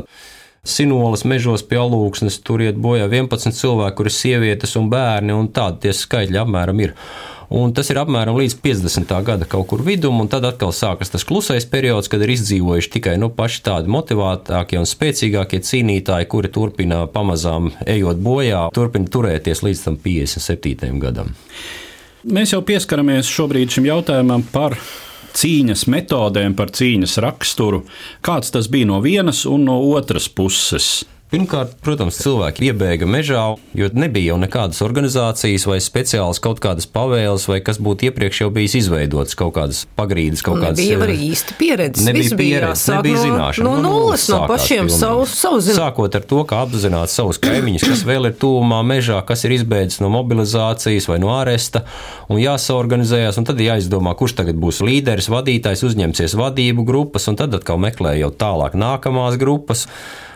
Sinolas 0.65 1.21
mežos 1.29 1.61
pie 1.61 1.77
alūksnes 1.77 2.39
tur 2.41 2.63
iet 2.65 2.79
bojā 2.81 3.05
11 3.05 3.53
cilvēki, 3.53 3.95
kur 3.99 4.09
ir 4.09 4.15
sievietes 4.15 4.75
un 4.79 4.89
bērni, 4.89 5.35
un 5.37 5.51
tādi 5.53 5.85
tie 5.85 5.93
skaitļi 5.93 6.41
apmēram 6.41 6.81
ir. 6.81 6.95
Un 7.53 7.75
tas 7.77 7.91
ir 7.93 7.99
apmēram 8.01 8.39
līdz 8.39 8.55
50. 8.63 9.13
gada 9.27 9.45
kaut 9.45 9.67
kur 9.69 9.83
vidum, 9.85 10.17
un 10.23 10.29
tad 10.31 10.47
atkal 10.49 10.73
sākas 10.73 11.13
tas 11.13 11.25
klusais 11.27 11.67
periods, 11.69 12.09
kad 12.09 12.23
ir 12.25 12.33
izdzīvojuši 12.33 12.91
tikai 12.97 13.15
nu, 13.21 13.29
paši 13.29 13.61
tādi 13.67 13.93
motivētākie 13.93 14.81
un 14.81 14.89
spēcīgākie 14.89 15.61
cīnītāji, 15.69 16.29
kuri 16.33 16.49
turpina 16.49 17.03
pamazām 17.13 17.69
ejot 17.85 18.21
bojā, 18.25 18.65
turpina 18.73 19.11
turēties 19.13 19.61
līdz 19.67 19.85
tam 19.85 19.99
57. 20.01 20.97
gadam. 21.03 21.35
Mēs 22.25 22.55
jau 22.55 22.63
pieskaramies 22.65 23.29
šobrīd 23.29 23.77
šim 23.77 23.85
jautājumam 23.91 24.41
par 24.49 24.79
cīņas 25.35 25.85
metodēm, 25.91 26.55
par 26.57 26.71
cīņas 26.75 27.17
raksturu. 27.25 27.83
Kāds 28.25 28.53
tas 28.55 28.69
bija 28.71 28.89
no 28.89 29.01
vienas 29.03 29.45
un 29.49 29.67
no 29.69 29.77
otras 29.95 30.29
puses? 30.31 31.03
Pirmkārt, 31.33 31.71
protams, 31.81 32.19
cilvēki 32.21 32.67
iebēga 32.67 33.07
mežā, 33.09 33.43
jo 33.73 33.87
nebija 33.97 34.29
jau 34.29 34.35
nekādas 34.37 34.77
organizācijas 34.85 35.63
vai 35.65 35.79
speciālas 35.81 36.37
kaut 36.37 36.59
kādas 36.61 36.85
pavēles, 36.85 37.47
vai 37.49 37.57
kas 37.65 37.79
būtu 37.81 38.11
iepriekš 38.11 38.43
jau 38.43 38.49
bijis 38.53 38.75
izveidots, 38.83 39.33
kaut 39.39 39.55
kādas 39.55 39.79
pagrīdes, 39.97 40.43
kaut 40.45 40.59
kādas. 40.61 40.77
Nebija 40.77 40.99
arī 41.01 41.15
īsti 41.31 41.55
pieredze. 41.57 42.03
Nebija 42.05 42.37
pieredze, 42.37 42.93
nebija 42.93 43.23
zināšana. 43.23 43.65
No, 43.65 43.71
no 43.81 43.95
nulles, 43.95 44.27
no 44.29 44.43
pašiem 44.51 44.91
savu, 44.93 45.23
savu 45.25 45.63
zināšanu. 45.65 45.81
Sākot 45.81 46.19
ar 46.19 46.27
to, 46.29 46.43
kā 46.45 46.59
apzināt 46.67 47.13
savus 47.13 47.41
kaimiņus, 47.41 47.87
kas 47.89 48.05
vēl 48.05 48.29
ir 48.29 48.37
tūmā 48.45 48.83
mežā, 48.85 49.17
kas 49.25 49.47
ir 49.49 49.55
izbēdzis 49.57 50.03
no 50.05 50.11
mobilizācijas 50.13 51.09
vai 51.09 51.17
no 51.23 51.33
āresta, 51.39 51.87
un 52.29 52.37
jāsaorganizējas, 52.43 53.41
un 53.41 53.49
tad 53.49 53.65
jāizdomā, 53.65 54.13
kurš 54.19 54.37
tagad 54.43 54.61
būs 54.61 54.83
līderis, 54.85 55.31
vadītājs, 55.33 55.87
uzņemsies 55.89 56.37
vadību 56.37 56.85
grupas, 56.85 57.25
un 57.33 57.41
tad 57.41 57.57
atkal 57.57 57.81
meklē 57.81 58.13
jau 58.21 58.29
tālāk 58.29 58.77
nākamās 58.77 59.41
grupas. 59.41 59.87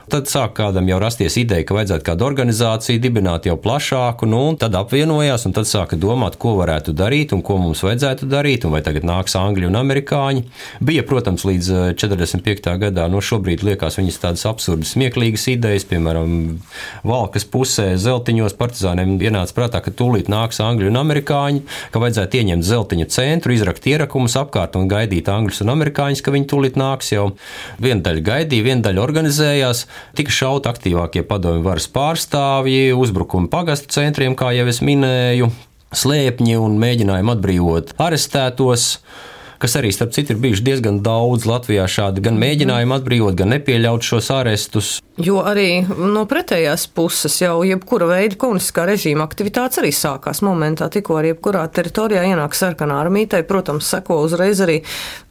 Tad 0.09 0.25
sāk 0.25 0.55
kādam 0.57 0.87
jau 0.89 0.97
rasties 1.01 1.35
ideja, 1.37 1.61
ka 1.67 1.75
vajadzētu 1.77 2.05
kādu 2.07 2.25
organizāciju 2.25 3.01
dibināt 3.03 3.45
jau 3.45 3.53
plašāku, 3.61 4.25
nu, 4.29 4.39
un 4.49 4.55
tad 4.57 4.73
apvienojās, 4.79 5.43
un 5.45 5.53
tad 5.53 5.67
sāka 5.69 5.99
domāt, 5.99 6.39
ko 6.41 6.55
varētu 6.57 6.95
darīt 6.97 7.35
un 7.35 7.43
ko 7.45 7.59
mums 7.61 7.83
vajadzētu 7.85 8.25
darīt, 8.29 8.65
un 8.65 8.73
vai 8.73 8.81
tagad 8.85 9.05
nāks 9.05 9.37
angļi 9.37 9.67
un 9.69 9.77
amerikāņi. 9.77 10.43
Bija, 10.85 11.03
protams, 11.05 11.45
līdz 11.45 11.69
45. 11.99 12.71
Eh, 12.73 12.79
gadā, 12.81 13.05
no 13.11 13.21
šobrīd 13.21 13.61
liekas 13.67 13.99
viņas 13.99 14.17
tādas 14.23 14.45
absurdas, 14.49 14.95
smieklīgas 14.95 15.45
idejas, 15.53 15.85
piemēram, 15.89 16.57
valkas 17.05 17.45
pusē 17.45 17.91
zeltiņos 18.01 18.57
partizāniem 18.57 19.17
ienāca 19.21 19.55
prātā, 19.57 19.83
ka 19.85 19.93
tūlīt 19.93 20.31
nāks 20.31 20.61
angļi 20.65 20.89
un 20.89 20.99
amerikāņi, 21.03 21.63
ka 21.93 22.01
vajadzētu 22.01 22.41
ieņemt 22.41 22.65
zeltiņu 22.65 23.09
centru, 23.13 23.53
izrakt 23.53 23.85
ierakumus 23.85 24.39
apkārt 24.41 24.79
un 24.79 24.89
gaidīt 24.89 25.29
angļus 25.29 25.61
un 25.65 25.75
amerikāņus, 25.77 26.25
ka 26.25 26.33
viņi 26.33 26.49
tūlīt 26.49 26.81
nāks 26.81 27.13
jau. 27.13 27.29
Viena 27.77 28.01
daļa 28.09 28.25
gaidīja, 28.25 28.65
viena 28.71 28.87
daļa 28.89 29.05
organizējās. 29.05 29.85
Tika 30.17 30.33
šauti 30.33 30.69
aktīvākie 30.71 31.23
padomju 31.27 31.63
varas 31.65 31.87
pārstāvji, 31.93 32.93
uzbrukumi 32.97 33.49
pagastu 33.51 33.91
centriem, 33.99 34.35
kā 34.39 34.51
jau 34.57 34.67
es 34.71 34.81
minēju, 34.85 35.49
slēpņi 35.95 36.57
un 36.61 36.77
mēģinājumi 36.81 37.33
atbrīvot 37.35 37.95
arestētos 38.01 38.91
kas 39.59 39.75
arī, 39.79 39.91
starp 39.93 40.13
citu, 40.15 40.33
ir 40.33 40.41
bijuši 40.43 40.65
diezgan 40.65 41.01
daudz 41.03 41.47
Latvijā 41.49 41.85
šādi 41.91 42.23
gan 42.23 42.39
mēģinājumi 42.39 42.95
atbrīvot, 42.95 43.35
gan 43.39 43.51
nepieļaut 43.55 44.05
šos 44.07 44.31
arestus. 44.33 44.91
Jo 45.19 45.41
arī 45.43 45.81
no 45.83 46.23
pretējās 46.29 46.85
puses 46.95 47.35
jau 47.41 47.57
jebkura 47.67 48.07
veida 48.07 48.37
komunistiskā 48.39 48.85
režīma 48.87 49.25
aktivitātes 49.27 49.81
arī 49.81 49.91
sākās 49.95 50.39
momentā, 50.47 50.87
tikko 50.91 51.17
arī 51.19 51.33
jebkurā 51.33 51.65
teritorijā 51.75 52.23
ienāk 52.31 52.55
sarkanā. 52.55 53.01
Tai, 53.29 53.41
protams, 53.47 53.87
seko 53.89 54.21
uzreiz 54.23 54.61
arī 54.63 54.79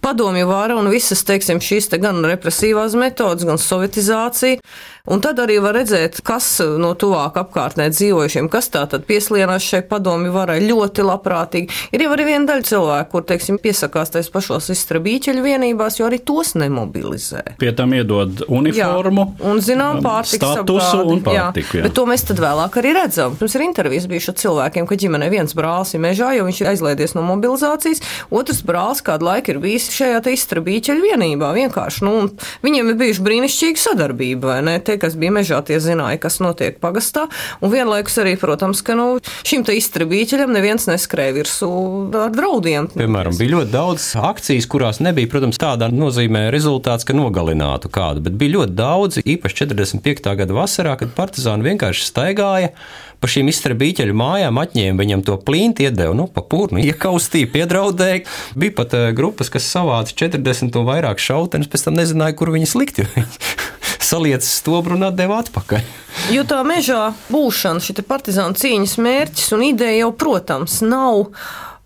padomju 0.04 0.48
vāra 0.48 0.76
un 0.78 0.90
visas, 0.92 1.24
teiksim, 1.26 1.62
šīs 1.64 1.88
te 1.92 2.00
gan 2.02 2.20
represīvās 2.24 2.96
metodas, 3.00 3.46
gan 3.48 3.60
sovietizācija. 3.60 4.60
Un 5.08 5.22
tad 5.24 5.38
arī 5.40 5.56
var 5.64 5.72
redzēt, 5.78 6.20
kas 6.26 6.46
no 6.80 6.90
tuvāk 6.98 7.38
apkārtnē 7.40 7.88
dzīvojušiem, 7.94 8.50
kas 8.52 8.68
tā 8.74 8.82
tad 8.92 9.06
pieslienās 9.08 9.64
šai 9.64 9.80
padomju 9.88 10.34
varai 10.34 10.58
ļoti 10.66 11.04
labprātīgi. 11.06 11.78
Ir 11.96 12.04
jau 12.04 12.10
arī 12.12 12.26
viena 12.28 12.50
daļa 12.50 12.66
cilvēku, 12.68 13.10
kur, 13.14 13.24
teiksim, 13.30 13.56
piesakās 13.62 14.12
tais 14.12 14.28
pašos 14.32 14.68
izstrabīķeļu 14.74 15.44
vienībās, 15.46 15.96
jo 16.00 16.08
arī 16.10 16.20
tos 16.20 16.52
nemobilizē. 16.60 17.56
Pie 17.60 17.72
tam 17.78 17.94
iedod 17.96 18.44
uniformu. 18.44 19.24
Jā, 19.38 19.48
un, 19.48 19.62
zinām, 19.64 20.02
pārtiks 20.04 20.42
statusu 20.42 21.00
un 21.14 21.24
pārtiku. 21.24 21.78
Jā. 21.78 21.80
Jā. 21.80 21.86
Bet 21.88 21.96
to 21.96 22.04
mēs 22.10 22.26
tad 22.28 22.42
vēlāk 22.44 22.76
arī 22.82 22.92
redzam. 22.98 23.38
Mums 23.40 23.56
ir 23.56 23.64
intervijas 23.64 24.08
bijušas 24.10 24.34
ar 24.34 24.38
cilvēkiem, 24.42 24.90
ka 24.90 25.00
ģimenē 25.00 25.30
viens 25.32 25.56
brālis 25.56 25.94
ir 25.96 26.04
mežā, 26.04 26.34
jo 26.36 26.44
viņš 26.48 26.62
ir 26.62 26.70
aizlaidies 26.74 27.16
no 27.16 27.24
mobilizācijas, 27.30 28.04
otrs 28.28 28.60
brālis 28.66 29.00
kādu 29.06 29.30
laiku 29.30 29.54
ir 29.54 29.62
bijis 29.64 29.88
šajā 29.94 30.20
izstrabīķeļu 30.34 31.08
vienībā. 31.08 31.54
Vienkārši, 31.56 32.04
nu, 32.04 32.28
viņiem 32.66 32.92
ir 32.92 33.00
bijuši 33.00 33.24
brīnišķīga 33.24 33.84
sadarbība, 33.86 34.52
vai 34.52 34.60
ne? 34.66 34.76
Te, 34.84 34.97
kas 35.02 35.16
bija 35.18 35.34
mežā, 35.34 35.60
tie 35.66 35.80
zināja, 35.82 36.20
kas 36.22 36.38
notiek 36.44 36.78
pagastā. 36.82 37.26
Un 37.62 37.72
vienlaikus 37.72 38.18
arī, 38.22 38.36
protams, 38.40 38.82
ka 38.84 38.96
nu, 38.98 39.08
šim 39.48 39.66
izstrabīķeļam 39.68 40.54
neviens 40.54 40.88
neskrēja 40.90 41.36
virsū 41.36 41.70
ar 42.18 42.32
draudiem. 42.34 42.90
Piemēram, 42.94 43.36
bija 43.38 43.56
ļoti 43.56 43.72
daudz 43.74 44.10
akcijas, 44.28 44.68
kurās 44.70 45.02
nebija, 45.04 45.30
protams, 45.30 45.60
tādā 45.60 45.90
nozīmē 45.92 46.48
rezultāts, 46.54 47.06
ka 47.08 47.16
nogalinātu 47.16 47.90
kādu, 47.92 48.24
bet 48.28 48.38
bija 48.40 48.58
ļoti 48.58 48.78
daudz, 48.78 49.20
īpaši 49.24 49.64
45. 49.64 50.32
gada 50.42 50.56
vasarā, 50.56 50.96
kad 51.00 51.14
partizāni 51.16 51.70
vienkārši 51.72 52.08
staigāja 52.08 52.72
pa 53.18 53.30
šīm 53.30 53.50
izstrabīķeļu 53.50 54.14
mājām, 54.16 54.60
atņēma 54.62 55.02
viņam 55.02 55.24
to 55.26 55.36
plīnti, 55.42 55.88
iedeva 55.88 56.14
nu, 56.16 56.28
pa 56.30 56.44
purnu, 56.46 56.82
iekaustīja, 56.84 57.50
piedraudēja. 57.54 58.24
Bija 58.58 58.76
pat 58.78 58.94
uh, 58.94 59.08
grupas, 59.16 59.50
kas 59.52 59.66
savāca 59.66 60.14
40 60.26 60.78
un 60.78 60.86
vairāk 60.88 61.22
šautenes, 61.22 61.70
pēc 61.70 61.88
tam 61.88 61.98
nezināja, 61.98 62.38
kur 62.38 62.54
viņas 62.54 62.76
likt 62.78 63.02
salietas 64.04 64.50
stobru 64.60 64.96
un 64.98 65.08
atdeva 65.08 65.40
atpakaļ. 65.42 65.86
Jo 66.34 66.44
tā 66.48 66.60
mežā 66.66 67.12
būšana, 67.32 67.82
šī 67.84 68.02
partizāna 68.06 68.58
cīņas 68.58 68.96
mērķis 69.04 69.54
un 69.56 69.64
ideja 69.70 70.04
jau, 70.04 70.12
protams, 70.18 70.80
nav 70.84 71.28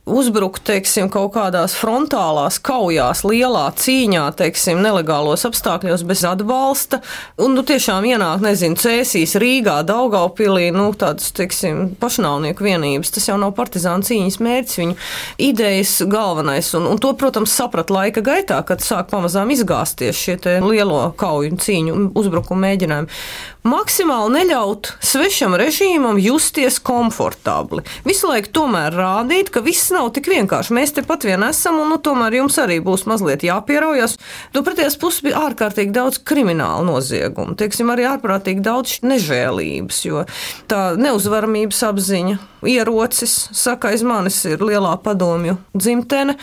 uzbrukt, 0.08 0.64
teiksim, 0.66 1.06
kaut 1.12 1.30
kādās 1.36 1.76
frontālās 1.78 2.58
kaujās, 2.64 3.22
lielā 3.26 3.68
cīņā, 3.78 4.24
teiksim, 4.38 4.80
nelegālos 4.82 5.46
apstākļos 5.46 6.02
bez 6.08 6.24
atbalsta, 6.26 6.98
un, 7.38 7.54
nu, 7.54 7.62
tiešām 7.66 8.06
ienāk, 8.10 8.42
nezinu, 8.42 8.78
cēsīs 8.82 9.36
Rīgā, 9.38 9.78
Daugaupilī, 9.86 10.72
nu, 10.74 10.88
tādas, 10.98 11.30
teiksim, 11.36 11.92
pašnāvnieku 12.02 12.66
vienības, 12.66 13.14
tas 13.14 13.30
jau 13.30 13.38
nav 13.38 13.54
partizāna 13.58 14.02
cīņas 14.08 14.40
mērķis, 14.42 14.80
viņu 14.82 14.98
idejas 15.46 15.94
galvenais, 16.10 16.72
un, 16.78 16.90
un 16.90 17.02
to, 17.02 17.14
protams, 17.18 17.54
saprat 17.54 17.94
laika 17.94 18.24
gaitā, 18.26 18.58
kad 18.66 18.82
sāk 18.82 19.12
pamazām 19.14 19.54
izgāzties 19.54 20.18
šie 20.18 20.38
lielo 20.66 21.04
kauju 21.18 21.54
cīņu 21.62 22.08
uzbrukumu 22.18 22.66
mēģinājumi. 22.66 23.22
Maksimāli 23.62 24.40
neļaut 24.40 24.88
svešam 25.06 25.52
režīmam 25.54 26.16
justies 26.18 26.80
komfortabli. 26.82 27.84
Visu 28.02 28.26
laiku 28.26 28.50
tomēr 28.58 28.90
rādīt, 28.98 29.52
ka 29.54 29.62
viss 29.62 29.92
nav 29.94 30.08
tik 30.16 30.26
vienkārši. 30.32 30.74
Mēs 30.74 30.96
tepat 30.96 31.22
vien 31.28 31.44
esam, 31.46 31.78
un 31.78 31.92
nu, 31.94 32.00
tomēr 32.02 32.40
jums 32.40 32.58
arī 32.58 32.80
būs 32.82 33.06
mazliet 33.06 33.46
jāpieraujas. 33.46 34.16
No 34.56 34.64
pretējās 34.66 34.98
puses 34.98 35.22
bija 35.22 35.44
ārkārtīgi 35.46 35.94
daudz 35.94 36.18
kriminālu 36.26 36.88
noziegumu, 36.90 37.54
teiksim, 37.54 37.92
arī 37.94 38.08
ārprātīgi 38.10 38.66
daudz 38.66 38.98
nežēlības, 39.06 40.02
jo 40.08 40.24
tā 40.66 40.82
neuzvaramības 40.98 41.84
apziņa, 41.86 42.40
ierocis, 42.66 43.36
saka, 43.54 43.92
aiz 43.92 44.02
manis 44.06 44.40
ir 44.46 44.62
lielā 44.62 44.96
padomju 45.02 45.56
dzimtene, 45.74 46.34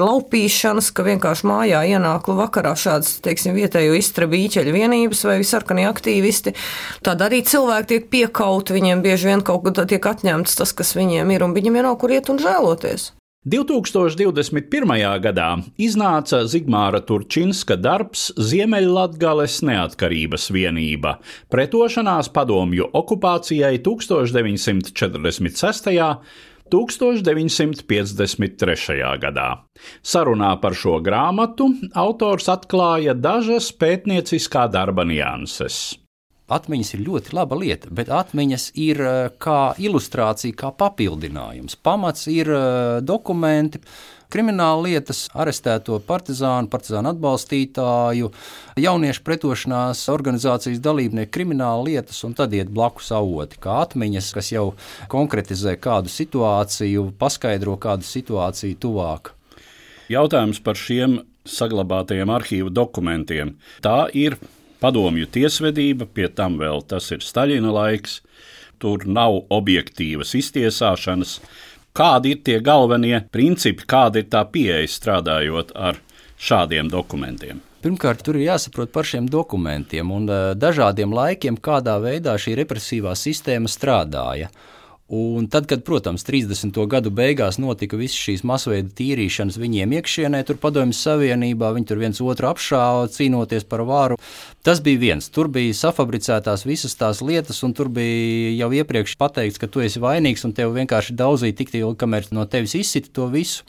laupīšanas, 0.00 0.92
ka 0.92 1.04
vienkārši 1.06 1.48
mājā 1.48 1.82
ienāk 1.94 2.28
vakarā 2.28 2.74
šādas, 2.78 3.18
teiksim, 3.24 3.56
vietējo 3.56 3.96
izstrabīķeļu 3.98 4.76
vienības 4.76 5.24
vai 5.28 5.40
sarkanie 5.48 5.88
aktīvisti. 5.88 6.57
Tad 7.02 7.22
arī 7.22 7.42
cilvēki 7.46 7.88
tiek 7.92 8.10
piekauti, 8.10 8.74
viņiem 8.76 9.04
bieži 9.04 9.30
vien 9.30 9.44
kaut 9.46 9.64
kad 9.68 9.86
tiek 9.88 10.10
atņemts 10.12 10.58
tas, 10.58 10.72
kas 10.72 10.96
viņiem 10.98 11.30
ir, 11.34 11.46
un 11.46 11.54
viņiem 11.56 11.78
ir 11.78 11.88
nav 11.88 11.96
kur 12.02 12.14
iet 12.14 12.30
un 12.32 12.42
žēloties. 12.42 13.12
2021. 13.48 15.20
gadā 15.22 15.62
iznāca 15.80 16.42
Zigmāra 16.44 17.00
Turčinska 17.00 17.78
darbs 17.80 18.32
Ziemeļlatgales 18.34 19.62
neatkarības 19.64 20.50
vienība- 20.52 21.16
pretošanās 21.52 22.28
padomju 22.34 22.90
okupācijai 22.92 23.78
1946. 23.78 26.18
1953. 26.68 29.18
gadā. 29.22 29.58
Sarunā 30.02 30.60
par 30.60 30.72
šo 30.72 31.00
grāmatu 31.00 31.74
autors 31.94 32.48
atklāja 32.52 33.14
dažas 33.14 33.72
pētnieciskā 33.72 34.70
darba 34.70 35.04
nianses. 35.04 36.07
Atmiņas 36.48 36.94
ir 36.96 37.02
ļoti 37.04 37.34
laba 37.36 37.56
lieta, 37.60 37.90
bet 37.92 38.08
atmiņas 38.08 38.70
ir 38.80 39.02
eh, 39.04 39.16
kā 39.36 39.74
ilustrācija, 39.76 40.56
kā 40.56 40.70
papildinājums. 40.72 41.76
Pamats 41.84 42.24
ir 42.32 42.48
eh, 42.48 43.00
dokumenti, 43.04 43.82
krimināla 44.32 44.86
lietas, 44.86 45.26
arestēto 45.36 45.98
partizānu, 46.08 46.70
partizānu 46.72 47.12
atbalstītāju, 47.12 48.32
jauniešu 48.80 49.24
pretošanās 49.28 50.06
organizācijas 50.12 50.80
dalībnieku 50.84 51.32
krimināla 51.36 51.84
lietas, 51.84 52.24
un 52.24 52.36
tad 52.38 52.56
iet 52.56 52.72
blakus 52.72 53.12
avoti, 53.12 53.60
kā 53.60 53.82
atmiņas, 53.84 54.32
kas 54.40 54.52
jau 54.54 54.66
konkretizē 55.12 55.76
kādu 55.76 56.12
situāciju, 56.12 57.10
paskaidro 57.20 57.76
kādu 57.80 58.08
situāciju 58.08 58.80
tuvāk. 58.80 59.34
Jautājums 60.08 60.64
par 60.64 60.80
šiem 60.80 61.20
saglabātajiem 61.48 62.30
arhīvu 62.32 62.72
dokumentiem. 62.72 63.58
Tā 63.84 64.06
ir 64.16 64.36
padomju 64.82 65.28
tiesvedība, 65.34 66.06
pie 66.06 66.28
tam 66.28 66.58
vēl 66.60 66.84
tas 66.88 67.10
ir 67.14 67.24
Staļina 67.24 67.72
laiks. 67.74 68.20
Tur 68.78 69.02
nav 69.10 69.40
objektīvas 69.50 70.36
iztiesāšanas. 70.38 71.38
Kādi 71.98 72.36
ir 72.36 72.44
tie 72.46 72.60
galvenie 72.62 73.24
principi, 73.34 73.82
kāda 73.90 74.22
ir 74.22 74.28
tā 74.30 74.44
pieeja 74.46 74.86
strādājot 74.86 75.72
ar 75.74 75.98
šādiem 76.38 76.90
dokumentiem? 76.92 77.64
Pirmkārt, 77.82 78.22
tur 78.26 78.38
ir 78.38 78.48
jāsaprot 78.48 78.90
par 78.94 79.06
šiem 79.06 79.26
dokumentiem 79.30 80.10
un 80.14 80.24
uh, 80.30 80.52
dažādiem 80.58 81.12
laikiem, 81.14 81.58
kādā 81.62 81.94
veidā 82.02 82.34
šī 82.38 82.56
represīvā 82.58 83.14
sistēma 83.18 83.70
strādāja. 83.70 84.50
Un 85.08 85.46
tad, 85.48 85.64
kad, 85.66 85.80
protams, 85.88 86.20
30. 86.28 86.74
gadu 86.84 87.08
beigās 87.08 87.56
notika 87.56 87.96
visas 87.96 88.18
šīs 88.20 88.42
masveida 88.44 88.90
tīrīšanas 88.92 89.56
viņiem 89.56 89.94
iekšienē, 89.96 90.42
tur 90.44 90.58
padomju 90.60 90.92
savienībā, 90.92 91.70
viņi 91.72 91.88
tur 91.88 92.02
viens 92.02 92.20
otru 92.20 92.50
apšāva, 92.50 93.06
cīnoties 93.14 93.64
par 93.64 93.86
varu. 93.88 94.18
Tas 94.60 94.82
bija 94.84 95.00
viens. 95.00 95.30
Tur 95.32 95.48
bija 95.48 95.72
safabricētās 95.78 96.66
visas 96.68 96.92
tās 97.00 97.22
lietas, 97.24 97.62
un 97.64 97.72
tur 97.72 97.88
bija 97.88 98.52
jau 98.58 98.68
iepriekš 98.82 99.16
pateikts, 99.16 99.56
ka 99.62 99.70
tu 99.72 99.80
esi 99.80 100.02
vainīgs, 100.04 100.44
un 100.44 100.52
tev 100.52 100.76
vienkārši 100.76 101.16
daudzīja 101.16 101.56
tik 101.56 101.72
ilgi, 101.72 101.96
kamēr 102.04 102.28
no 102.36 102.44
tevis 102.44 102.76
izsita 102.76 103.08
to 103.16 103.30
visu. 103.32 103.64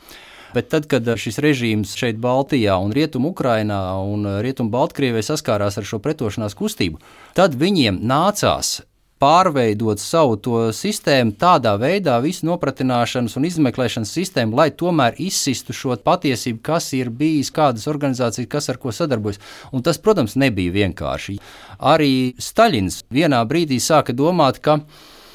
Bet 0.51 0.67
tad, 0.73 0.89
kad 0.91 1.07
šis 1.07 1.39
režīms 1.39 1.95
šeit, 1.95 2.19
Baltijā, 2.19 2.75
un 2.83 2.91
Rietumu 2.91 3.31
Ukrainā 3.31 3.79
un 4.01 4.27
Rietumu 4.43 4.73
Baltkrievijā 4.73 5.29
saskārās 5.29 5.79
ar 5.79 5.87
šo 5.87 6.01
pretošanās 6.03 6.57
kustību, 6.57 6.99
tad 7.37 7.55
viņiem 7.55 8.01
nācās 8.03 8.79
pārveidot 9.19 9.99
savu 9.99 10.37
to 10.39 10.61
sistēmu 10.75 11.35
tādā 11.39 11.75
veidā, 11.79 12.17
visu 12.23 12.47
nopratināšanas 12.47 13.35
un 13.37 13.47
izmeklēšanas 13.49 14.13
sistēmu, 14.15 14.55
lai 14.59 14.69
tomēr 14.71 15.19
izsistu 15.19 15.75
šo 15.75 15.97
patiesību, 16.03 16.61
kas 16.63 16.91
ir 16.97 17.11
bijis, 17.11 17.51
kādas 17.55 17.87
organizācijas, 17.91 18.49
kas 18.49 18.71
ar 18.71 18.79
ko 18.81 18.93
sadarbojas. 18.95 19.41
Un 19.75 19.83
tas, 19.85 19.99
protams, 20.01 20.37
nebija 20.39 20.75
vienkārši. 20.75 21.39
Arī 21.79 22.35
Staļins 22.39 23.03
vienā 23.11 23.41
brīdī 23.49 23.79
sāka 23.83 24.15
domāt, 24.15 24.61
ka 24.63 24.79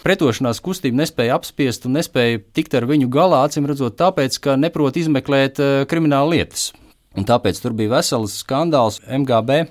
pretošanās 0.04 0.60
kustība 0.64 1.02
nespēja 1.02 1.36
apspiest 1.38 1.88
un 1.88 1.98
nespēja 1.98 2.42
tikt 2.56 2.76
ar 2.76 2.88
viņu 2.88 3.10
galā, 3.12 3.44
acīm 3.48 3.68
redzot, 3.68 3.96
tāpēc, 4.00 4.40
ka 4.40 4.56
neprot 4.60 4.96
izmeklēt 5.00 5.60
uh, 5.60 5.84
krimināla 5.88 6.36
lietas. 6.36 6.72
Un 7.14 7.26
tāpēc 7.28 7.60
tur 7.62 7.76
bija 7.78 7.96
vesels 7.96 8.40
skandāls 8.42 9.00
MGB 9.06 9.64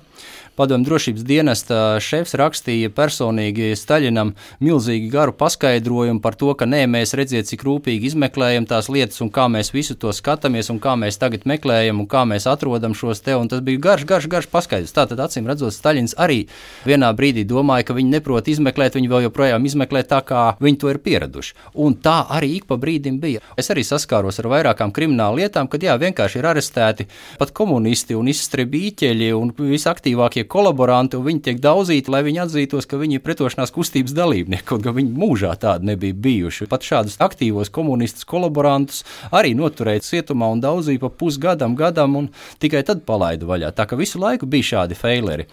Padomju 0.54 0.86
drošības 0.86 1.24
dienesta 1.26 1.76
šefs 1.98 2.36
rakstīja 2.38 2.92
personīgi 2.94 3.72
Staļinam 3.74 4.28
milzīgi 4.62 5.08
garu 5.10 5.32
paskaidrojumu 5.34 6.20
par 6.22 6.36
to, 6.38 6.52
ka 6.54 6.68
nē, 6.70 6.84
mēs 6.92 7.16
redziet, 7.18 7.48
cik 7.48 7.64
rūpīgi 7.66 8.06
izmeklējam 8.12 8.68
tās 8.70 8.86
lietas 8.86 9.18
un 9.24 9.32
kā 9.34 9.48
mēs 9.50 9.72
visu 9.74 9.96
to 9.98 10.12
skatāmies 10.14 10.70
un 10.70 10.78
kā 10.78 10.92
mēs 11.00 11.18
tagad 11.18 11.42
meklējam 11.50 12.04
un 12.04 12.06
kā 12.06 12.22
mēs 12.30 12.46
atrodam 12.46 12.94
šos 12.94 13.24
te. 13.26 13.34
Un 13.34 13.50
tas 13.50 13.64
bija 13.66 13.82
garš, 13.88 14.04
garš, 14.06 14.28
garš 14.30 14.48
paskaidrs. 14.52 14.94
Tātad, 14.94 15.24
acīm 15.24 15.50
redzot, 15.50 15.74
Staļins 15.74 16.14
arī 16.22 16.44
vienā 16.86 17.10
brīdī 17.18 17.42
domāja, 17.42 17.88
ka 17.88 17.98
viņi 17.98 18.14
neprot 18.14 18.52
izmeklēt, 18.54 18.94
viņi 18.94 19.10
vēl 19.10 19.26
joprojām 19.26 19.66
izmeklē 19.66 20.04
tā, 20.06 20.22
kā 20.22 20.44
viņi 20.62 20.80
to 20.84 20.94
ir 20.94 21.02
pieraduši. 21.02 21.58
Un 21.82 21.98
tā 21.98 22.20
arī 22.30 22.52
ik 22.60 22.70
pa 22.70 22.78
brīdim 22.78 23.18
bija. 23.18 23.42
Es 23.58 23.74
arī 23.74 23.82
saskāros 23.82 24.38
ar 24.38 24.52
vairākām 24.54 24.94
krimināla 24.94 25.42
lietām, 25.42 25.66
kad 25.66 25.82
jā, 25.82 25.98
vienkārši 25.98 26.38
ir 26.38 26.50
arestēti 26.54 27.10
pat 27.40 27.52
komunisti 27.56 28.16
un 28.18 28.28
izstrēbīķeļi 28.32 29.30
un 29.36 29.52
visaktīvākie 29.58 30.46
kolaboranti, 30.50 31.18
un 31.18 31.26
viņi 31.28 31.42
tiek 31.48 31.62
daudzīti, 31.62 32.12
lai 32.12 32.22
viņi 32.26 32.42
atzītos, 32.44 32.88
ka 32.90 33.00
viņi 33.00 33.18
ir 33.18 33.24
pretošanās 33.24 33.72
kustības 33.74 34.14
dalībnieki, 34.16 34.66
kaut 34.68 34.84
gan 34.84 34.96
viņi 34.98 35.14
mūžā 35.18 35.54
tādi 35.60 35.90
nebija 35.90 36.16
bijuši. 36.26 36.68
Pat 36.70 36.86
šādus 36.86 37.18
aktīvos 37.24 37.72
komunistus 37.74 38.26
kolaborantus 38.28 39.04
arī 39.34 39.54
noturēja 39.58 40.04
cietumā 40.08 40.50
un 40.54 40.62
daudzīja 40.64 41.02
pa 41.02 41.12
pusgadam, 41.12 41.76
gadam, 41.78 42.18
un 42.20 42.30
tikai 42.62 42.84
tad 42.86 43.04
palaida 43.08 43.48
vaļā. 43.48 43.72
Tā 43.74 43.88
ka 43.90 43.98
visu 44.00 44.20
laiku 44.22 44.48
bija 44.50 44.70
šādi 44.74 44.98
faileri 44.98 45.48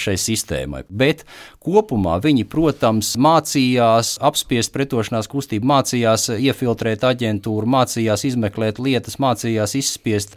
šai 0.00 0.16
sistēmai. 0.18 0.84
Bet 0.90 1.24
kopumā 1.64 2.18
viņi, 2.22 2.46
protams, 2.50 3.14
mācījās 3.20 4.16
apspiest 4.24 4.74
pretošanās 4.74 5.28
kustību, 5.30 5.68
mācījās 5.70 6.28
iefiltrēt 6.34 7.06
aģentūru, 7.06 7.68
mācījās 7.76 8.26
izmeklēt 8.30 8.80
lietas, 8.82 9.18
mācījās 9.22 9.76
izspiest 9.80 10.36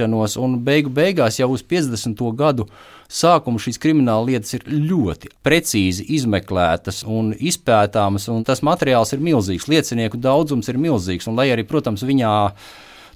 atzīšanos, 0.00 0.38
un 0.40 0.58
beigu 0.64 0.90
beigās 0.90 1.38
jau 1.38 1.50
uz 1.52 1.62
50. 1.62 2.16
gadu 2.36 2.66
sākumu 3.08 3.58
šīs 3.58 3.78
krimināla 3.78 4.26
lietas 4.26 4.54
ir 4.54 4.64
ļoti 4.66 5.30
precīzi 5.42 6.06
izmeklētas 6.16 7.04
un 7.04 7.34
izpētāmas, 7.34 8.28
un 8.28 8.44
tas 8.44 8.62
materiāls 8.62 9.12
ir 9.12 9.20
milzīgs, 9.20 9.68
liecinieku 9.68 10.16
daudzums 10.16 10.68
ir 10.68 10.78
milzīgs, 10.78 11.28
un 11.28 11.36
lai 11.36 11.50
arī, 11.50 11.64
protams, 11.66 12.02
viņā 12.02 12.32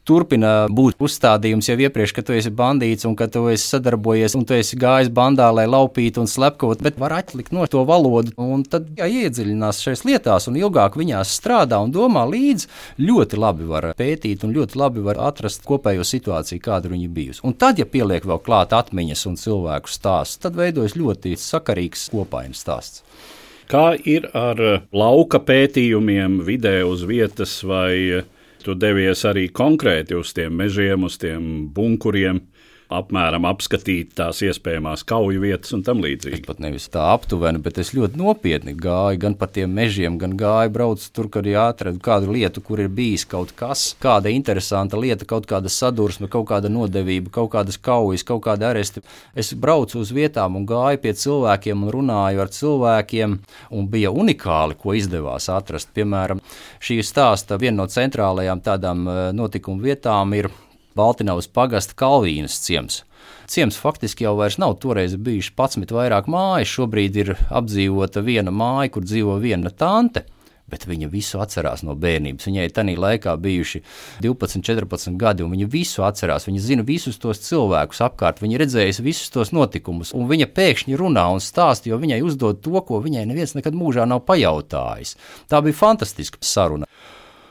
turpina 0.08 0.52
būt 0.72 1.00
uzstādījums 1.02 1.68
jau 1.70 1.76
iepriekš, 1.80 2.12
ka 2.16 2.24
tu 2.26 2.34
esi 2.36 2.52
bandīts 2.54 3.06
un 3.08 3.16
ka 3.18 3.28
tu 3.32 3.46
esi 3.52 3.66
sadarbojies 3.72 4.36
un 4.38 4.44
tu 4.48 4.56
esi 4.56 4.78
gājis 4.80 5.10
bandā, 5.14 5.48
lai 5.54 5.66
laupītu 5.70 6.22
un 6.22 6.30
slepkavot, 6.30 6.82
bet 6.84 6.98
var 7.00 7.16
atlikt 7.18 7.54
no 7.56 7.66
to 7.70 7.84
valodu 7.88 8.34
un 8.40 8.64
tad 8.68 8.90
jā, 8.98 9.08
iedziļinās 9.24 9.80
šajās 9.84 10.04
lietās 10.08 10.48
un 10.50 10.58
ilgāk 10.60 10.98
viņās 11.00 11.36
strādā 11.40 11.80
un 11.84 11.94
domā 11.94 12.26
līdzi. 12.28 12.68
Ļoti 13.04 13.40
labi 13.40 13.68
var 13.70 13.90
pētīt 13.98 14.44
un 14.44 14.54
ļoti 14.56 14.80
labi 14.80 15.04
var 15.04 15.20
atrast 15.30 15.64
kopējo 15.68 16.04
situāciju, 16.06 16.62
kāda 16.64 16.92
viņa 16.92 17.08
bijusi. 17.14 17.44
Un 17.48 17.56
tad, 17.56 17.80
ja 17.80 17.88
pieliek 17.88 18.26
vēl 18.28 18.42
klāt 18.44 18.76
atmiņas 18.76 19.24
un 19.30 19.40
cilvēku 19.40 19.92
stāsts, 19.92 20.42
tad 20.44 20.58
veidojas 20.58 20.98
ļoti 21.00 21.36
sakarīgs 21.40 22.10
kopainas 22.12 22.60
stāsts. 22.64 23.04
Kā 23.64 23.94
ir 23.96 24.26
ar 24.36 24.58
lauka 24.92 25.40
pētījumiem, 25.40 26.42
vidē 26.44 26.82
uz 26.84 27.06
vietas 27.08 27.56
vai 27.64 28.20
Tu 28.64 28.72
devies 28.80 29.20
arī 29.28 29.48
konkrēti 29.52 30.16
uz 30.16 30.32
tiem 30.32 30.54
mežiem, 30.56 31.04
uz 31.04 31.18
tiem 31.20 31.66
bunkuriem 31.76 32.40
apmēram 32.96 33.46
apskatīt 33.48 34.14
tās 34.18 34.40
iespējamās 34.46 35.04
kauju 35.08 35.42
vietas 35.42 35.74
un 35.76 35.82
tam 35.86 36.02
līdzīgi. 36.04 36.40
Es 36.40 36.46
pat 36.46 36.60
nevis 36.62 36.86
tā 36.92 37.04
aptuveni, 37.12 37.60
bet 37.64 37.78
es 37.82 37.92
ļoti 37.96 38.18
nopietni 38.20 38.74
gāju 38.78 39.20
gan 39.24 39.36
pa 39.38 39.48
tiem 39.50 39.74
mežiem, 39.74 40.18
gan 40.20 40.36
gāju 40.40 40.72
braucu 40.74 41.10
tur, 41.14 41.28
kad 41.32 41.48
jāatrod 41.48 42.00
kādu 42.04 42.32
lietu, 42.34 42.62
kur 42.64 42.82
ir 42.82 42.90
bijis 42.92 43.26
kaut 43.28 43.54
kas, 43.58 43.86
kāda 44.02 44.32
interesanta 44.32 45.00
lieta, 45.00 45.26
kaut 45.28 45.48
kāda 45.50 45.72
sadursme, 45.72 46.30
kaut 46.32 46.48
kāda 46.50 46.70
nodevība, 46.72 47.32
kaut 47.34 47.52
kādas 47.54 47.78
kaujas, 47.78 48.26
kaut 48.26 48.44
kāda 48.46 48.72
aresti. 48.72 49.04
Es 49.34 49.52
braucu 49.54 50.00
uz 50.02 50.12
vietām 50.14 50.58
un 50.60 50.66
gāju 50.68 51.02
pie 51.04 51.14
cilvēkiem 51.24 51.86
un 51.86 51.94
runāju 51.94 52.44
ar 52.44 52.52
cilvēkiem, 52.54 53.38
un 53.74 53.88
bija 53.90 54.12
unikāli, 54.14 54.78
ko 54.80 54.96
izdevās 54.98 55.50
atrast. 55.52 55.92
Piemēram, 55.94 56.42
šī 56.84 57.00
stāsta 57.04 57.58
viena 57.60 57.82
no 57.82 57.88
centrālajām 57.90 58.62
tādām 58.64 59.08
eh, 59.08 59.24
notikumu 59.36 59.84
vietām 59.84 60.34
ir 60.38 60.50
Baltiņavas 60.94 61.50
pagasta 61.50 61.96
Kalvīnas 61.98 62.60
ciems. 62.62 63.02
Ciems 63.50 63.76
faktiski 63.80 64.24
jau 64.24 64.36
nav 64.58 64.76
toreiz 64.80 65.16
bijuši 65.16 65.52
11 65.56 65.92
vairāk 65.92 66.28
mājas, 66.30 66.70
šobrīd 66.70 67.16
ir 67.16 67.34
apdzīvota 67.50 68.22
viena 68.24 68.50
māja, 68.54 68.92
kur 68.94 69.04
dzīvo 69.04 69.36
viena 69.42 69.70
tante. 69.70 70.24
Bet 70.64 70.86
viņa 70.88 71.10
visu 71.12 71.42
atcerās 71.44 71.82
no 71.84 71.92
bērnības. 71.92 72.46
Viņai 72.48 72.70
tajā 72.72 72.94
laikā 72.96 73.34
bijuši 73.36 73.82
12, 74.24 74.62
14 74.64 75.18
gadi, 75.20 75.44
un 75.44 75.52
viņa 75.52 75.66
visu 75.68 76.06
atcerās. 76.06 76.46
Viņa 76.48 76.62
zina 76.64 76.86
visus 76.88 77.20
tos 77.20 77.42
cilvēkus 77.44 78.00
apkārt, 78.06 78.40
viņa 78.40 78.62
redzējusi 78.62 79.04
visus 79.04 79.34
tos 79.34 79.52
notikumus, 79.52 80.14
un 80.16 80.24
viņa 80.30 80.48
pēkšņi 80.56 80.96
runā 80.96 81.26
un 81.34 81.44
stāsta, 81.44 81.90
jo 81.90 82.00
viņai 82.00 82.22
uzdod 82.24 82.62
to, 82.64 82.80
ko 82.80 83.02
viņai 83.04 83.26
neviens 83.28 83.52
nekad 83.58 83.76
mūžā 83.76 84.08
nav 84.08 84.24
pajautājis. 84.24 85.18
Tā 85.52 85.60
bija 85.66 85.76
fantastiska 85.84 86.40
saruna. 86.40 86.88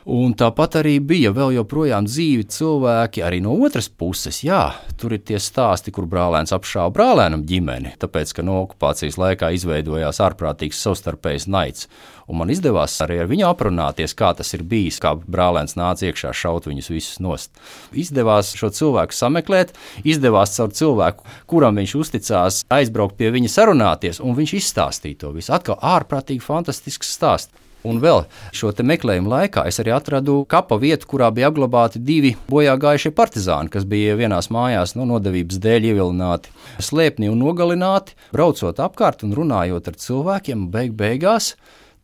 Un 0.03 0.33
tāpat 0.35 0.81
arī 0.81 0.97
bija 0.99 1.29
vēl 1.31 1.53
joprojām 1.55 2.03
dzīvi 2.09 2.43
cilvēki, 2.51 3.21
arī 3.23 3.37
no 3.43 3.53
otras 3.63 3.87
puses. 3.87 4.41
Jā, 4.43 4.73
tur 4.99 5.15
ir 5.15 5.21
tie 5.23 5.39
stāsti, 5.39 5.93
kur 5.95 6.09
brālēns 6.11 6.51
apšāva 6.51 6.91
brālēnam 6.91 7.45
ģimeni, 7.47 7.93
tāpēc, 8.01 8.33
ka 8.35 8.43
no 8.43 8.57
okupācijas 8.65 9.15
laikā 9.21 9.53
izveidojās 9.55 10.19
ārprātīgs 10.25 10.83
savstarpējs 10.83 11.47
naids. 11.47 11.87
Un 12.27 12.41
man 12.41 12.51
izdevās 12.51 12.97
arī 13.03 13.21
ar 13.23 13.31
viņu 13.31 13.47
aprunāties, 13.47 14.15
kā 14.19 14.33
tas 14.35 14.51
ir 14.57 14.67
bijis, 14.67 14.99
kā 15.03 15.15
brālēns 15.15 15.77
nāca 15.79 16.09
iekšā 16.09 16.35
šaut 16.35 16.67
viņus 16.67 16.91
visus 16.91 17.23
nost. 17.23 17.55
Izdevās 17.95 18.51
šo 18.59 18.73
cilvēku 18.75 19.15
sameklēt, 19.15 19.71
izdevās 20.03 20.57
caur 20.59 20.75
cilvēku, 20.75 21.23
kuram 21.47 21.79
viņš 21.79 21.97
uzticās, 22.03 22.61
aizbraukt 22.67 23.15
pie 23.19 23.31
viņa 23.31 23.55
sarunāties, 23.55 24.19
un 24.19 24.35
viņš 24.35 24.59
izstāstīja 24.59 25.23
to 25.23 25.35
visu. 25.35 25.55
Atkal 25.55 25.79
ārprātīgi 25.79 26.43
fantastisks 26.43 27.15
stāsts. 27.15 27.62
Un 27.83 27.99
vēl 28.03 28.23
šo 28.55 28.71
meklējumu 28.79 29.31
laikā 29.31 29.65
es 29.67 29.79
arī 29.83 29.91
atradu 29.95 30.41
kapa 30.49 30.77
vietu, 30.79 31.07
kurā 31.11 31.29
bija 31.35 31.49
apglabāti 31.51 31.99
divi 31.99 32.33
bojā 32.47 32.77
gājušie 32.79 33.11
partizāni, 33.15 33.71
kas 33.73 33.83
bija 33.83 34.15
vienās 34.19 34.47
mājās 34.53 34.95
no 34.95 35.07
nodevības 35.09 35.59
dēļ 35.63 35.89
ievilināti, 35.91 36.53
slēpni 36.79 37.31
un 37.31 37.43
nogalināti. 37.43 38.15
Braucot 38.31 38.79
apkārt 38.79 39.27
un 39.27 39.35
runājot 39.35 39.91
ar 39.91 39.99
cilvēkiem, 39.99 40.69
beig 40.71 40.95
beigās 40.95 41.53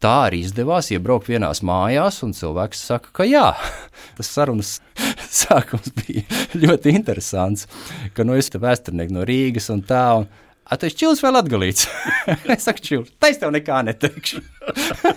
tā 0.03 0.13
arī 0.29 0.43
izdevās 0.45 0.89
iebraukt 0.93 1.29
vienās 1.29 1.61
mājās, 1.65 2.21
un 2.23 2.33
cilvēks 2.35 2.83
saka, 2.91 3.11
ka 3.15 3.27
jā, 3.27 3.47
tas 4.17 4.31
sarunas 4.31 4.77
sākums 5.41 5.91
bija 5.99 6.25
ļoti 6.63 6.95
interesants, 6.95 7.67
ka 8.15 8.27
nu, 8.27 8.37
es 8.39 8.47
esmu 8.49 8.63
vēsturnieks 8.67 9.15
no 9.15 9.25
Rīgas 9.27 9.71
un 9.73 9.83
tā. 9.87 10.05
Un, 10.21 10.29
A, 10.69 10.77
tu 10.77 10.85
esi 10.85 10.99
čils 11.01 11.21
vēl 11.25 11.39
atgalīts. 11.39 11.87
es 12.53 12.67
saku, 12.67 12.83
čils. 12.85 13.09
Tā 13.17 13.31
es 13.33 13.39
tev 13.41 13.49
nekā 13.55 13.79
neteikšu. 13.87 14.41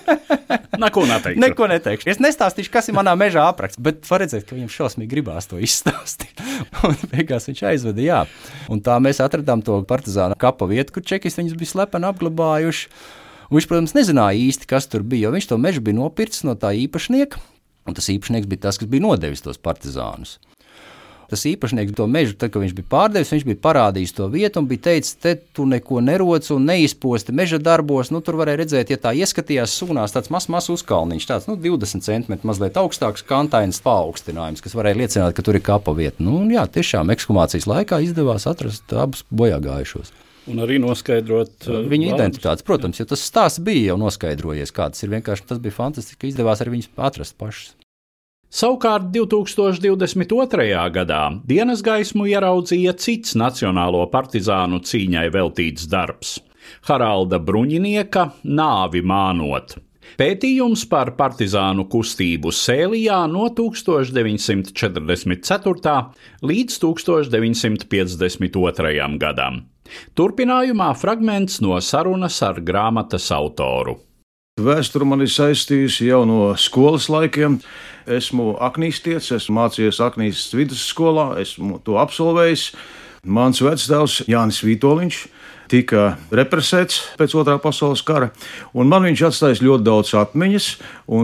Neko 0.83 1.05
neteikšu. 1.11 1.41
Neko 1.43 1.67
neteikšu. 1.69 2.09
Es 2.09 2.21
nestāstīšu, 2.25 2.73
kas 2.73 2.89
ir 2.89 2.97
manā 2.97 3.13
mežā 3.21 3.45
apraksts, 3.51 3.81
bet 3.85 4.01
var 4.09 4.25
redzēt, 4.25 4.47
ka 4.49 4.57
viņam 4.57 4.71
šausmīgi 4.73 5.11
gribās 5.13 5.51
to 5.51 5.61
izstāstīt. 5.61 6.41
un 6.89 6.97
beigās 7.13 7.51
viņš 7.51 7.61
aizveda, 7.69 8.01
jā. 8.01 8.23
Un 8.73 8.81
tā 8.85 8.97
mēs 9.05 9.21
atradām 9.21 9.61
to 9.67 9.83
partizānu 9.89 10.39
kapa 10.41 10.71
vietu, 10.71 10.97
kur 10.97 11.05
čekis 11.13 11.37
viņus 11.37 11.59
bija 11.61 11.75
slepeni 11.75 12.09
apglabājuši. 12.09 12.89
Un 13.51 13.59
viņš, 13.59 13.69
protams, 13.69 13.97
nezināja 13.99 14.41
īsti, 14.47 14.71
kas 14.73 14.89
tur 14.89 15.05
bija, 15.05 15.27
jo 15.27 15.35
viņš 15.37 15.51
to 15.51 15.61
mežu 15.61 15.85
bija 15.85 15.99
nopircis 16.01 16.47
no 16.49 16.57
tā 16.57 16.73
īpašnieka, 16.87 17.45
un 17.85 17.99
tas 17.99 18.09
īpašnieks 18.09 18.49
bija 18.49 18.71
tas, 18.71 18.81
kas 18.81 18.89
bija 18.89 19.05
nodevis 19.05 19.45
tos 19.45 19.61
partizānus 19.61 20.39
tas 21.33 21.45
īpašnieks 21.49 21.97
to 21.97 22.07
mežu, 22.11 22.37
tad, 22.37 22.53
kad 22.53 22.63
viņš 22.63 22.75
bija 22.77 22.89
pārdevis, 22.93 23.33
viņš 23.33 23.47
bija 23.49 23.61
parādījis 23.65 24.15
to 24.19 24.29
vietu 24.33 24.61
un 24.61 24.69
bija 24.71 24.85
teicis, 24.89 25.17
te 25.23 25.35
tu 25.57 25.67
neko 25.69 26.03
neroc 26.05 26.49
un 26.55 26.67
neizposti 26.69 27.35
meža 27.37 27.61
darbos. 27.63 28.13
Nu, 28.13 28.21
tur 28.25 28.39
varēja 28.41 28.63
redzēt, 28.63 28.93
ja 28.93 29.01
tā 29.01 29.15
ieskatījās 29.17 29.77
sūnās, 29.81 30.15
tāds 30.15 30.33
mazs, 30.33 30.51
mazs 30.53 30.73
uzkalniņš, 30.77 31.29
tāds 31.29 31.49
nu, 31.51 31.57
20 31.61 32.05
centimetri 32.05 32.49
mazliet 32.49 32.77
augstāks, 32.81 33.25
kantains 33.29 33.81
paaugstinājums, 33.85 34.65
kas 34.65 34.77
varēja 34.77 35.01
liecināt, 35.01 35.37
ka 35.37 35.47
tur 35.47 35.59
ir 35.59 35.65
kapa 35.65 35.97
vieta. 35.97 36.21
Nu, 36.23 36.43
jā, 36.53 36.67
tiešām 36.69 37.13
ekshumācijas 37.15 37.69
laikā 37.71 38.03
izdevās 38.05 38.49
atrast 38.51 38.93
abus 38.93 39.25
bojāgājušos. 39.33 40.13
Un 40.51 40.59
arī 40.65 40.81
noskaidrot 40.83 41.69
uh, 41.69 41.85
viņu 41.87 42.09
vārdus. 42.11 42.19
identitātes. 42.19 42.67
Protams, 42.67 42.99
jo 42.99 43.07
tas 43.07 43.23
stāsts 43.23 43.63
bija 43.63 43.93
jau 43.93 44.01
noskaidrojies, 44.03 44.75
kāds 44.75 45.05
ir. 45.05 45.13
Vienkārši 45.15 45.47
tas 45.53 45.63
bija 45.63 45.77
fantastiski, 45.77 46.19
ka 46.25 46.31
izdevās 46.33 46.65
arī 46.65 46.77
viņus 46.77 46.91
atrast 46.99 47.39
pašus. 47.39 47.77
Savukārt 48.53 49.07
2022. 49.15 50.67
gadā 50.93 51.21
dienas 51.49 51.81
gaismu 51.81 52.27
ieraudzīja 52.29 52.93
cits 53.01 53.33
Nacionālo 53.41 54.03
partizānu 54.13 54.77
cīņai 54.85 55.33
veltīts 55.33 55.89
darbs- 55.89 56.37
Haralda 56.89 57.41
Bruņinieka 57.41 58.45
nāvi 58.45 59.01
mānot. 59.01 59.81
Pētījums 60.21 60.85
par 60.85 61.17
partizānu 61.17 61.89
kustību 61.89 62.53
Sēlijā 62.53 63.25
no 63.33 63.49
1944. 63.49 66.13
līdz 66.45 66.79
1952. 66.85 69.17
gadam. 69.17 69.65
Turpinājumā 70.15 70.93
fragments 70.95 71.61
no 71.65 71.81
sarunas 71.81 72.43
ar 72.43 72.61
grāmatas 72.61 73.33
autoru. 73.33 74.12
Vēsture 74.61 75.07
man 75.09 75.25
ir 75.25 75.31
saistījusi 75.33 76.11
jau 76.11 76.27
no 76.29 76.51
skolas 76.61 77.07
laikiem. 77.09 77.55
Esmu 78.05 78.59
aknīstietis, 78.61 79.31
esmu 79.39 79.55
mācījies 79.57 80.01
Aknīs 80.05 80.43
vidusskolā, 80.53 81.39
esmu 81.41 81.79
to 81.87 81.95
absolvējis. 81.97 82.67
Mans 83.25 83.63
vectēvs 83.65 84.27
Jānis 84.29 84.59
Vitoļņš 84.61 85.21
tika 85.73 86.03
represēts 86.37 86.99
pēc 87.17 87.37
otrā 87.41 87.55
pasaules 87.65 88.03
kara, 88.05 88.29
un 88.77 88.93
man 88.93 89.07
viņš 89.09 89.23
atstājis 89.31 89.63
ļoti 89.65 89.87
daudz 89.87 90.13
atmiņas, 90.21 90.69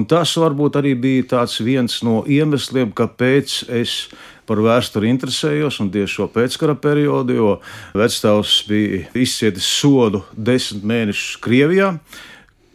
tas 0.08 0.32
varbūt 0.40 0.80
arī 0.80 0.94
bija 0.96 1.44
viens 1.60 1.98
no 2.00 2.22
iemesliem, 2.24 2.96
kāpēc 2.96 3.58
es 3.82 4.08
par 4.48 4.64
vēsturi 4.64 5.12
interesējos, 5.12 5.82
un 5.84 5.92
tieši 5.92 6.14
šo 6.14 6.30
pēckara 6.32 6.78
periodu, 6.80 7.36
jo 7.36 7.52
vectēvs 7.92 8.56
bija 8.72 9.04
izcietis 9.12 9.68
sodu 9.68 10.24
desmit 10.32 10.88
mēnešus 10.88 11.36
Krievijā 11.44 11.92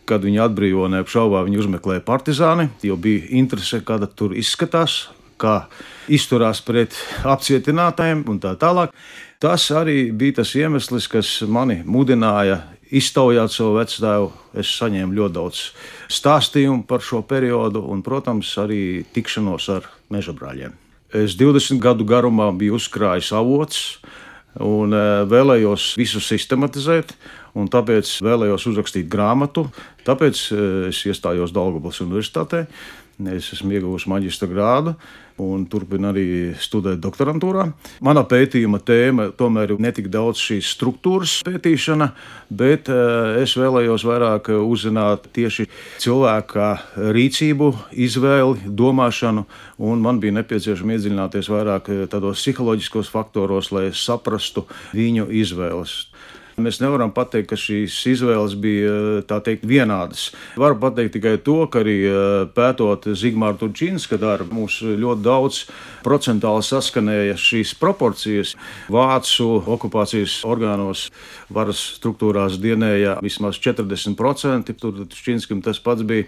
kad 0.09 0.23
viņi 0.25 0.41
atbrīvoja, 0.43 0.91
neapšaubā 0.97 1.43
viņi 1.47 1.59
uzmeklēja 1.63 2.03
partizāni, 2.05 2.69
jo 2.83 2.97
bija 2.99 3.27
interese, 3.39 3.81
kāda 3.85 4.09
tur 4.09 4.35
izskatās, 4.37 5.07
kā 5.39 5.65
izturās 6.11 6.61
pret 6.63 6.95
apcietinātajiem 7.27 8.25
un 8.31 8.39
tā 8.43 8.55
tālāk. 8.59 8.93
Tas 9.43 9.65
arī 9.75 10.07
bija 10.15 10.39
tas 10.39 10.53
iemesls, 10.55 11.09
kas 11.11 11.41
mani 11.51 11.81
mudināja 11.83 12.61
iztaujāt 12.93 13.51
savu 13.51 13.79
vecāku. 13.79 14.31
Es 14.53 14.69
saņēmu 14.77 15.17
ļoti 15.17 15.35
daudz 15.35 15.63
stāstījumu 16.13 16.85
par 16.87 17.03
šo 17.03 17.23
periodu, 17.27 17.81
un, 17.89 18.03
protams, 18.05 18.53
arī 18.61 19.03
tikšanos 19.15 19.69
ar 19.73 19.89
meža 20.13 20.35
brāļiem. 20.37 20.77
Es 21.13 21.35
20 21.37 21.81
gadu 21.81 22.05
garumā 22.09 22.47
biju 22.57 22.77
uzkrājis 22.79 23.33
avots 23.37 23.81
un 24.61 24.93
eh, 24.93 25.23
vēlējos 25.29 25.93
visu 25.97 26.21
sistematizēt 26.21 27.15
un 27.57 27.69
tāpēc 27.71 28.17
vēlējos 28.25 28.69
uzrakstīt 28.71 29.09
grāmatu. 29.11 29.67
Tāpēc 30.07 30.45
eh, 30.51 30.67
es 30.91 31.03
iestājos 31.09 31.55
Dārgoblas 31.55 32.01
Universitātē. 32.05 32.65
Es 33.29 33.51
esmu 33.53 33.75
ieguvusi 33.75 34.09
maģistra 34.09 34.47
grādu 34.49 34.95
un 35.43 35.67
turpinu 35.69 36.09
arī 36.09 36.25
studēt 36.61 36.97
doktorantūrā. 37.01 37.67
Mana 38.05 38.23
pētījuma 38.29 38.79
tēma 38.85 39.27
tomēr 39.37 39.73
ir 39.73 39.81
ne 39.81 39.91
tik 39.93 40.09
daudz 40.13 40.41
šīs 40.41 40.71
struktūras 40.75 41.35
pētīšana, 41.45 42.09
bet 42.49 42.89
eh, 42.89 43.43
es 43.45 43.53
vēlējos 43.57 44.05
vairāk 44.09 44.49
uzzināt 44.57 45.29
tieši 45.37 45.67
cilvēka 46.01 46.69
rīcību, 47.15 47.69
izvēli, 47.93 48.73
domāšanu, 48.81 49.45
un 49.85 50.05
man 50.05 50.21
bija 50.21 50.39
nepieciešams 50.41 50.97
iedziļināties 50.97 51.53
vairāk 51.53 51.93
tādos 52.09 52.41
psiholoģiskos 52.41 53.13
faktoros, 53.13 53.71
lai 53.73 53.91
saprastu 53.93 54.65
viņu 54.97 55.29
izvēles. 55.43 56.01
Mēs 56.53 56.77
nevaram 56.83 57.09
pateikt, 57.13 57.47
ka 57.49 57.57
šīs 57.57 57.95
izvēles 58.11 58.53
bija 58.61 59.23
teikt, 59.41 59.63
vienādas. 59.65 60.27
Varu 60.59 60.77
pateikt 60.81 61.15
tikai 61.17 61.37
to, 61.41 61.63
ka 61.71 61.81
arī 61.81 61.95
pētot 62.53 63.07
Zigmāra 63.17 63.57
Turčīnska 63.57 64.19
darbu, 64.21 64.53
mums 64.59 64.77
ļoti 64.83 65.25
daudz 65.25 65.63
procentuāli 66.05 66.65
saskanēja 66.67 67.37
šīs 67.41 67.73
proporcijas. 67.81 68.53
Vācu 68.93 69.47
okupācijas 69.73 70.35
orgānos 70.45 71.07
varas 71.53 71.81
struktūrās 71.97 72.59
dienēja 72.61 73.17
vismaz 73.25 73.57
40%. 73.63 74.75
Tur 74.77 75.01
Šķinskam 75.09 75.63
tas 75.65 75.81
pats 75.81 76.05
bija. 76.05 76.27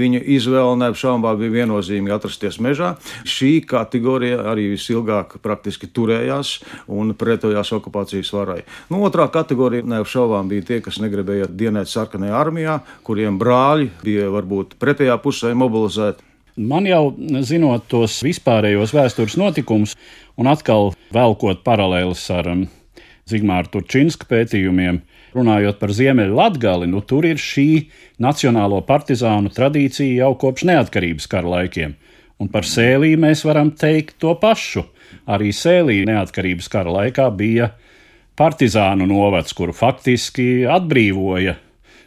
Viņa 0.00 0.22
izvēle 0.38 0.80
neapšaubā 0.86 1.34
bija 1.36 1.58
viennozīmīgi 1.60 2.16
atrasties 2.16 2.60
mežā. 2.64 2.94
Šī 3.28 3.58
kategorija 3.68 4.40
arī 4.52 4.70
visilgāk 4.72 5.36
praktiski 5.44 5.90
turējās 5.92 6.56
un 6.88 7.12
pretojās 7.18 7.74
okupācijas 7.76 8.32
varai. 8.32 8.62
Nu, 8.88 9.02
otrā 9.04 9.28
kategorija 9.32 9.65
kategorija 9.66 9.90
neapšaubām 9.90 10.48
bija 10.48 10.62
tie, 10.62 10.80
kas 10.80 11.00
negribēja 11.02 11.48
dienēt 11.50 11.90
sarkanajā 11.90 12.34
armijā, 12.38 12.80
kuriem 13.02 13.38
brāļi 13.38 13.90
bija 14.04 14.28
varbūt 14.30 14.76
pretējā 14.78 15.16
pusē 15.18 15.54
mobilizēti. 15.54 16.22
Man 16.56 16.86
jau 16.86 17.14
zinot 17.42 17.88
tos 17.90 18.22
vispārējos 18.22 18.94
vēstures 18.94 19.36
notikumus, 19.36 19.96
un 20.38 20.46
atkal 20.46 20.94
velkot 21.12 21.64
paralēlis 21.64 22.22
ar 22.30 22.46
um, 22.52 22.62
Zigmāra 23.28 23.66
Turčinska 23.68 24.28
pētījumiem, 24.30 25.02
runājot 25.34 25.80
par 25.80 25.92
Ziemeļu 25.92 26.36
Latgali, 26.38 26.86
nu 26.86 27.02
tur 27.02 27.26
ir 27.26 27.36
šī 27.36 27.90
nacionālo 28.22 28.80
partizānu 28.86 29.50
tradīcija 29.52 30.22
jau 30.22 30.36
kopš 30.38 30.68
neatkarības 30.70 31.26
kara 31.26 31.58
laikiem. 31.58 31.96
Un 32.38 32.52
par 32.52 32.64
sēlī 32.68 33.16
mēs 33.18 33.42
varam 33.44 33.72
teikt 33.74 34.20
to 34.22 34.36
pašu. 34.38 34.84
Arī 35.26 35.50
sēlī 35.50 36.04
neatkarības 36.06 36.70
kara 36.70 36.92
laikā 37.00 37.26
bija 37.34 37.72
partizānu 38.36 39.06
novads, 39.08 39.54
kuru 39.56 39.74
faktiski 39.76 40.66
atbrīvoja 40.70 41.56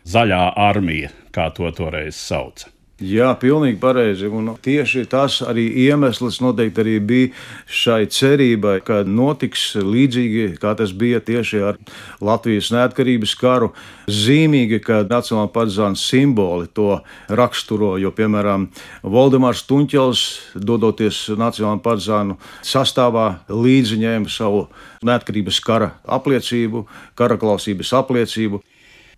zaļā 0.10 0.44
armija, 0.70 1.12
kā 1.36 1.50
to 1.56 1.70
toreiz 1.76 2.18
sauca. 2.18 2.70
Jā, 3.00 3.30
pilnīgi 3.40 3.78
pareizi. 3.80 4.28
Un 4.28 4.50
tieši 4.60 5.06
tas 5.08 5.38
arī 5.48 5.70
iemesls 5.86 6.42
noteikti 6.44 6.82
arī 6.84 6.96
bija 7.00 7.30
šai 7.72 8.10
cerībai, 8.12 8.82
ka 8.84 9.06
notiks 9.08 9.70
līdzīgi, 9.80 10.58
kā 10.60 10.74
tas 10.76 10.92
bija 10.92 11.22
tieši 11.24 11.62
ar 11.64 11.80
Latvijas 12.20 12.74
neatkarības 12.76 13.38
karu. 13.40 13.72
Zīmīgi, 14.12 14.82
ka 14.84 15.06
Nacionālā 15.08 15.48
partizāna 15.56 15.96
simboli 15.96 16.68
to 16.76 17.00
raksturo, 17.32 17.94
jo, 18.04 18.12
piemēram, 18.12 18.68
Valdemārs 19.08 19.64
Tuņķels, 19.70 20.28
dodoties 20.60 21.24
Nacionālā 21.40 21.80
partizānu 21.86 22.36
sastāvā, 22.68 23.46
līdzi 23.48 24.04
ņēma 24.04 24.28
savu 24.34 24.66
neatkarības 25.08 25.64
kara 25.64 25.94
apliecību, 26.04 26.84
karaklausības 27.16 27.96
apliecību. 28.04 28.60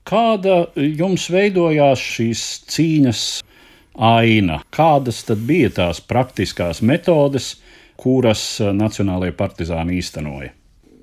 Kāda 0.06 0.68
jums 0.78 1.32
veidojās 1.34 2.02
šīs 2.02 2.44
cīņas 2.70 3.24
aina? 3.96 4.62
Kādas 4.74 5.24
tad 5.28 5.44
bija 5.48 5.70
tās 5.76 6.02
praktiskās 6.02 6.82
metodes, 6.82 7.56
kuras 8.02 8.44
Nacionālajie 8.60 9.36
partizāni 9.38 10.00
īstenoja? 10.02 10.52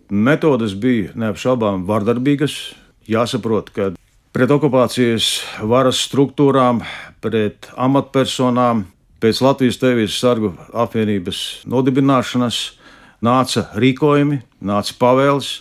Metodes 0.08 0.74
bija 0.74 1.12
neapšaubām 1.18 1.84
vardarbīgas. 1.88 2.54
Jāsaprot, 3.08 3.70
ka 3.72 3.90
pret 4.32 4.52
okupācijas 4.52 5.28
varas 5.64 6.00
struktūrām, 6.08 6.82
pret 7.24 7.70
amatpersonām 7.76 8.86
pēc 9.22 9.40
Latvijas 9.42 9.80
Tēvijas 9.80 10.18
sargu 10.20 10.52
apvienības 10.72 11.64
nodibināšanas 11.68 12.60
nāca 13.24 13.66
rīkojumi, 13.74 14.40
nāca 14.62 14.96
pavēles, 15.00 15.52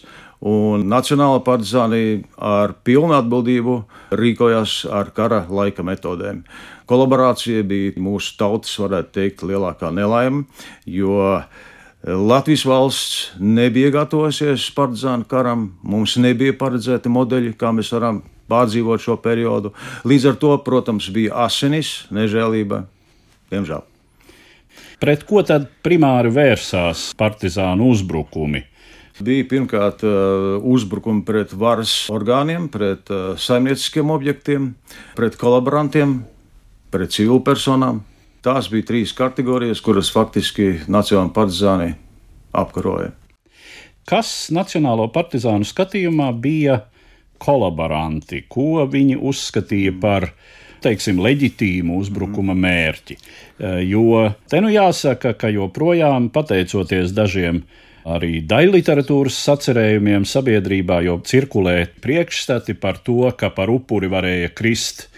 un 0.45 0.85
Nacionāla 0.85 1.41
partizāni 1.45 2.23
ar 2.37 2.75
pilnu 2.85 3.15
atbildību 3.17 3.77
rīkojās 4.13 4.83
ar 4.93 5.09
kara 5.15 5.45
laika 5.49 5.85
metodēm. 5.85 6.43
Kolaborācija 6.87 7.65
bija 7.67 7.97
mūsu 7.99 8.37
tautas, 8.39 8.71
varētu 8.79 9.11
teikt, 9.19 9.43
lielākā 9.47 9.89
nelaime, 9.91 10.45
jo 10.87 11.41
Latvijas 12.07 12.63
valsts 12.69 13.15
nebija 13.41 13.89
gatavojusies 13.91 14.69
partizānu 14.77 15.27
karam, 15.27 15.71
mums 15.83 16.15
nebija 16.21 16.55
paredzēti 16.55 17.11
modeļi, 17.11 17.55
kā 17.59 17.73
mēs 17.75 17.91
varam 17.91 18.21
pārdzīvot 18.47 19.03
šo 19.03 19.17
periodu. 19.19 19.73
Līdz 20.07 20.29
ar 20.31 20.37
to, 20.39 20.53
protams, 20.63 21.09
bija 21.11 21.35
asinis, 21.43 22.05
nežēlība, 22.15 22.85
diemžēl. 23.51 23.83
Pret 25.01 25.27
ko 25.27 25.43
tad 25.45 25.67
primāri 25.83 26.31
vērsās 26.33 27.11
partizānu 27.19 27.91
uzbrukumi? 27.91 28.63
Bija 29.17 29.49
pirmkārt 29.49 30.05
uzbrukumi 30.05 31.25
pret 31.25 31.51
varas 31.57 31.93
orgāniem, 32.13 32.69
pret 32.69 33.09
saimnieciskiem 33.41 34.13
objektiem, 34.13 34.71
pret 35.17 35.37
kolaborantiem, 35.41 36.19
pret 36.97 37.13
civilpersonām. 37.13 38.01
Tās 38.45 38.69
bija 38.71 38.85
trīs 38.89 39.13
kategorijas, 39.17 39.81
kuras 39.85 40.09
faktiski 40.13 40.83
Nacionālajā 40.89 41.33
partizānī 41.35 41.89
apkaroja. 42.57 43.11
Kas 44.07 44.47
Nacionālo 44.55 45.09
partizānu 45.13 45.67
skatījumā 45.67 46.31
bija 46.41 46.79
kolaboranti? 47.43 48.45
Ko 48.49 48.85
viņi 48.89 49.17
uzskatīja 49.19 49.97
par 50.01 50.29
teiksim, 50.81 51.19
leģitīmu 51.21 51.97
uzbrukuma 51.99 52.55
mērķi? 52.55 53.17
Jo 53.89 54.29
te 54.49 54.61
nu 54.63 54.71
jāsaka, 54.71 55.35
ka 55.37 55.51
joprojām 55.51 56.31
pateicoties 56.33 57.11
dažiem 57.17 57.65
arī 58.07 58.39
daļliteratūras 58.47 59.37
sacerējumiem 59.49 60.23
sabiedrībā, 60.29 61.01
jo 61.03 61.17
cirkulē 61.27 61.81
priekšstati 61.99 62.77
par 62.79 63.01
to, 63.03 63.25
ka 63.35 63.51
par 63.51 63.73
upuri 63.73 64.07
varēja 64.13 64.53
krist 64.55 65.09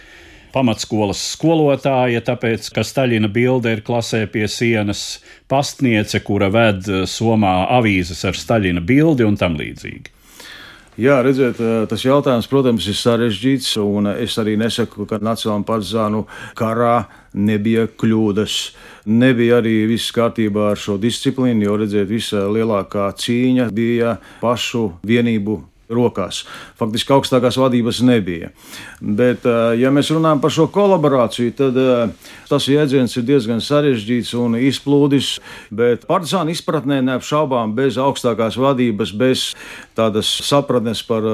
pamatskolas 0.54 1.22
skolotāja, 1.34 2.22
tāpēc, 2.26 2.70
ka 2.76 2.86
Staļina 2.86 3.30
bilde 3.32 3.74
ir 3.76 3.84
klasē 3.86 4.26
pie 4.32 4.48
sienas, 4.52 5.20
pastniece, 5.52 6.22
kura 6.26 6.52
ved 6.54 6.88
somā 7.10 7.56
avīzes 7.80 8.26
ar 8.26 8.38
Staļina 8.38 8.84
bildi 8.86 9.28
un 9.28 9.38
tam 9.40 9.60
līdzīgi. 9.60 10.16
Jā, 11.00 11.22
redziet, 11.24 11.56
tas 11.88 12.02
jautājums, 12.04 12.50
protams, 12.52 12.84
ir 12.92 12.96
sarežģīts, 13.00 13.70
un 13.80 14.10
es 14.12 14.34
arī 14.42 14.58
nesaku, 14.60 15.06
ka 15.08 15.22
Nacionālajā 15.24 15.64
partizānu 15.70 16.26
karā 16.60 17.06
nebija 17.32 17.86
kļūdas. 17.88 18.56
Nebija 19.08 19.62
arī 19.62 19.78
viss 19.88 20.12
kārtībā 20.12 20.74
ar 20.74 20.82
šo 20.82 20.98
disciplīnu, 21.00 21.70
jo, 21.70 21.78
redziet, 21.80 22.10
visa 22.10 22.44
lielākā 22.52 23.08
cīņa 23.16 23.70
bija 23.72 24.18
pašu 24.42 24.90
vienību 25.08 25.62
rokās. 25.90 26.44
Faktiski 26.80 27.14
augstākās 27.16 27.58
vadības 27.60 28.02
nebija. 28.06 28.52
Bet, 29.02 29.46
ja 29.80 29.92
mēs 29.94 30.12
runājam 30.14 30.42
par 30.44 30.54
šo 30.54 30.68
kolaborāciju, 30.74 31.54
tad 31.58 31.80
tas 32.50 32.68
jēdziens 32.70 33.16
ir 33.18 33.26
diezgan 33.28 33.62
sarežģīts 33.64 34.36
un 34.38 34.58
izplūdis. 34.62 35.32
Bet 35.74 36.06
partizāna 36.10 36.54
izpratnē 36.54 37.00
neapšaubām 37.08 37.74
bez 37.78 37.98
augstākās 38.02 38.60
vadības, 38.62 39.14
bez 39.18 39.46
tādas 39.98 40.30
sapratnes 40.46 41.02
par 41.08 41.26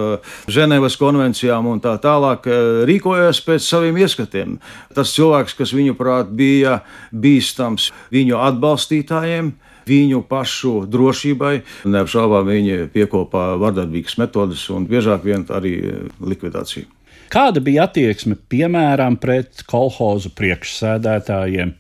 Ženēvas 0.52 0.96
konvencijām 1.00 1.68
un 1.70 1.84
tā 1.84 1.98
tālāk, 2.02 2.48
rīkojās 2.88 3.44
pēc 3.46 3.68
saviem 3.68 4.00
ieskatiem. 4.06 4.58
Tas 4.96 5.14
cilvēks, 5.18 5.58
kas 5.60 5.76
viņuprāt 5.76 6.32
bija 6.36 6.80
bīstams 7.12 7.92
viņu 8.14 8.40
atbalstītājiem, 8.48 9.54
viņu 9.88 10.24
pašu 10.30 10.74
drošībai. 10.92 11.56
Neapšaubām 11.90 12.50
viņi 12.50 12.78
piekopā 12.94 13.54
vardarbīgas 13.62 14.20
metodes 14.22 14.68
un 14.74 14.88
biežāk 14.90 15.26
vien 15.28 15.46
arī 15.54 15.76
likvidāciju. 16.20 16.90
Kāda 17.34 17.62
bija 17.64 17.88
attieksme 17.90 18.38
piemēram 18.50 19.18
pret 19.18 19.64
kolhozu 19.70 20.30
priekšsēdētājiem? 20.38 21.74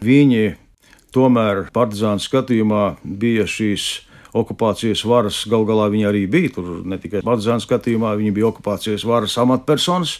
Viņi 0.00 0.44
tomēr 1.12 1.66
partizānu 1.74 2.22
skatījumā 2.24 2.84
bija 3.04 3.44
šīs 3.50 3.90
okupācijas 4.36 5.02
varas, 5.04 5.42
gal 5.50 5.66
galā 5.68 5.88
viņi 5.92 6.06
arī 6.08 6.22
bija. 6.30 6.54
Tur 6.56 6.70
ne 6.86 6.98
tikai 7.02 7.24
partizānu 7.26 7.64
skatījumā, 7.64 8.14
viņi 8.20 8.32
bija 8.36 8.48
okupācijas 8.52 9.04
varas 9.08 9.36
amatpersonas. 9.42 10.16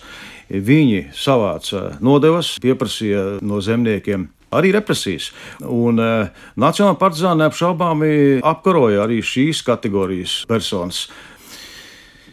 Viņi 0.50 1.06
savāca 1.14 1.94
nodevas, 2.02 2.56
pieprasīja 2.62 3.38
no 3.46 3.62
zemniekiem 3.62 4.28
arī 4.56 4.72
represijas. 4.74 5.30
Un 5.64 6.00
uh, 6.02 6.30
Nacionāla 6.60 6.98
partizāna 7.00 7.46
neapšaubāmi 7.46 8.12
apkaroja 8.46 9.04
arī 9.06 9.20
šīs 9.24 9.64
kategorijas 9.66 10.40
personas. 10.50 11.06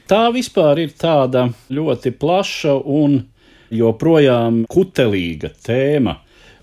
Tā 0.08 0.30
vispār 0.32 0.86
ir 0.86 0.94
tāda 0.96 1.50
ļoti 1.74 2.14
plaša 2.16 2.78
un 2.80 3.20
joprojām 3.76 4.62
kutelīga 4.72 5.52
tēma, 5.66 6.14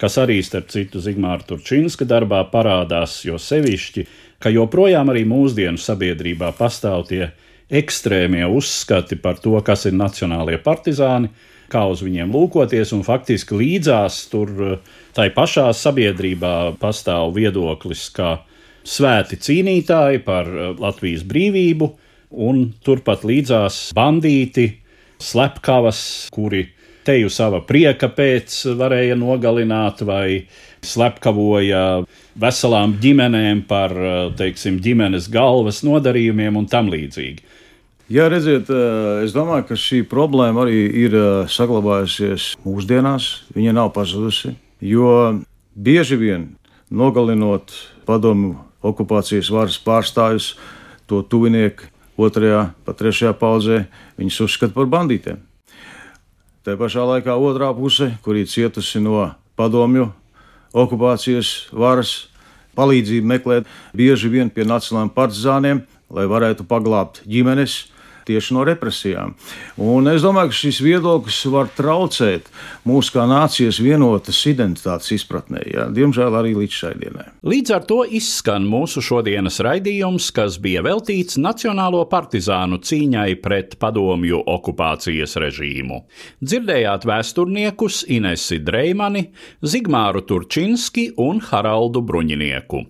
kas 0.00 0.16
arī, 0.22 0.38
starp 0.44 0.70
citu, 0.72 1.02
Zigmāra 1.04 1.44
Turčinska 1.44 2.06
darbā 2.08 2.40
parādās, 2.48 3.18
jo 3.26 3.36
sevišķi, 3.36 4.06
ka 4.40 4.52
joprojām 4.52 5.12
arī 5.12 5.26
mūsdienu 5.28 5.80
sabiedrībā 5.80 6.54
pastāv 6.56 7.04
tie 7.10 7.28
ekstrēmie 7.68 8.46
uzskati 8.48 9.16
par 9.20 9.38
to, 9.44 9.54
kas 9.64 9.86
ir 9.88 9.96
nacionālie 9.96 10.58
partizāni, 10.64 11.30
kā 11.72 11.84
uz 11.90 12.02
viņiem 12.04 12.32
lūkoties, 12.34 12.92
un 12.96 13.04
faktiski 13.06 13.58
līdzās 13.60 14.24
tur 14.32 14.80
tai 15.16 15.28
pašā 15.34 15.68
sabiedrībā 15.76 16.74
pastāv 16.80 17.34
viedoklis, 17.36 18.08
ka 18.14 18.38
svēti 18.84 19.38
cīnītāji 19.40 20.22
par 20.26 20.48
Latvijas 20.78 21.24
brīvību, 21.28 21.90
un 22.34 22.64
turpat 22.84 23.24
līdzās 23.26 23.92
bandīti, 23.96 24.68
slepkavas, 25.22 26.00
kuri 26.34 26.66
teju 27.04 27.30
sava 27.32 27.60
prieka 27.64 28.08
pēc 28.12 28.56
varēja 28.78 29.16
nogalināt 29.20 30.02
vai 30.08 30.46
slepkavoja 30.84 32.04
veselām 32.40 32.96
ģimenēm 33.00 33.64
par, 33.68 33.94
teiksim, 34.38 34.80
ģimenes 34.84 35.28
galvas 35.32 35.82
nodarījumiem 35.86 36.56
un 36.60 36.68
tam 36.70 36.90
līdzīgi. 36.92 37.44
Jā, 38.12 38.26
redziet, 38.28 38.68
es 39.24 39.32
domāju, 39.32 39.64
ka 39.70 39.76
šī 39.80 40.02
problēma 40.04 40.66
arī 40.66 40.82
ir 41.06 41.14
saglabājusies 41.48 42.50
mūsdienās. 42.60 43.46
Viņa 43.56 43.72
nav 43.78 43.94
pazudusi, 43.96 44.50
jo 44.84 45.40
bieži 45.72 46.18
vien 46.20 46.44
nogalinot 46.92 47.72
padomu 48.04 48.58
okupācijas 48.84 49.48
varas 49.48 49.78
pārstāvjus, 49.80 50.50
to 51.08 51.22
tuvinieku 51.24 51.88
otrajā, 52.20 52.74
pat 52.84 53.00
trešajā 53.00 53.32
paudzē, 53.40 53.80
viņus 54.20 54.42
uzskata 54.50 54.76
par 54.76 54.92
bandītiem. 54.92 55.40
Tā 56.60 56.76
pašā 56.76 57.06
laikā 57.08 57.38
otrā 57.40 57.72
puse, 57.72 58.10
kur 58.20 58.36
ir 58.36 58.52
cietusi 58.52 59.00
no 59.00 59.30
padomju 59.56 60.10
okupācijas 60.76 61.72
varas, 61.72 62.28
palīdzību 62.76 63.32
meklēt 63.32 63.74
bieži 63.96 64.28
vien 64.28 64.52
pie 64.52 64.68
nacionālajiem 64.68 65.16
partizāniem, 65.16 65.84
lai 66.12 66.28
varētu 66.28 66.68
paglābt 66.68 67.24
ģimenes, 67.24 67.93
tieši 68.28 68.56
no 68.56 68.64
represijām. 68.66 69.34
Un 69.80 70.08
es 70.10 70.24
domāju, 70.24 70.52
ka 70.52 70.58
šis 70.58 70.80
viedoklis 70.84 71.40
var 71.52 71.70
traucēt 71.76 72.48
mūsu 72.88 73.14
kā 73.16 73.26
nācijas 73.30 73.80
vienotas 73.82 74.40
identitātes 74.50 75.12
izpratnē, 75.16 75.64
jā. 75.70 75.88
diemžēl 75.94 76.38
arī 76.38 76.54
līdz 76.58 76.78
šai 76.80 76.92
dienai. 77.00 77.26
Līdz 77.44 77.74
ar 77.76 77.86
to 77.88 78.00
izskan 78.04 78.68
mūsu 78.68 79.02
šodienas 79.04 79.60
raidījums, 79.64 80.30
kas 80.34 80.58
bija 80.62 80.84
veltīts 80.86 81.38
Nacionālo 81.40 82.04
partizānu 82.10 82.80
cīņai 82.84 83.28
pret 83.44 83.76
padomju 83.82 84.40
okupācijas 84.54 85.36
režīmu. 85.42 86.04
Dzirdējāt 86.44 87.06
vēsturniekus 87.08 88.04
Inesi 88.14 88.60
Dreimani, 88.64 89.28
Zigmāru 89.64 90.24
Turčinski 90.28 91.10
un 91.20 91.42
Haraldu 91.44 92.04
Bruņinieku. 92.04 92.84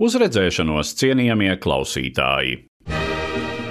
Uz 0.00 0.16
redzēšanos, 0.20 0.96
cienījamie 0.96 1.54
klausītāji! 1.60 2.69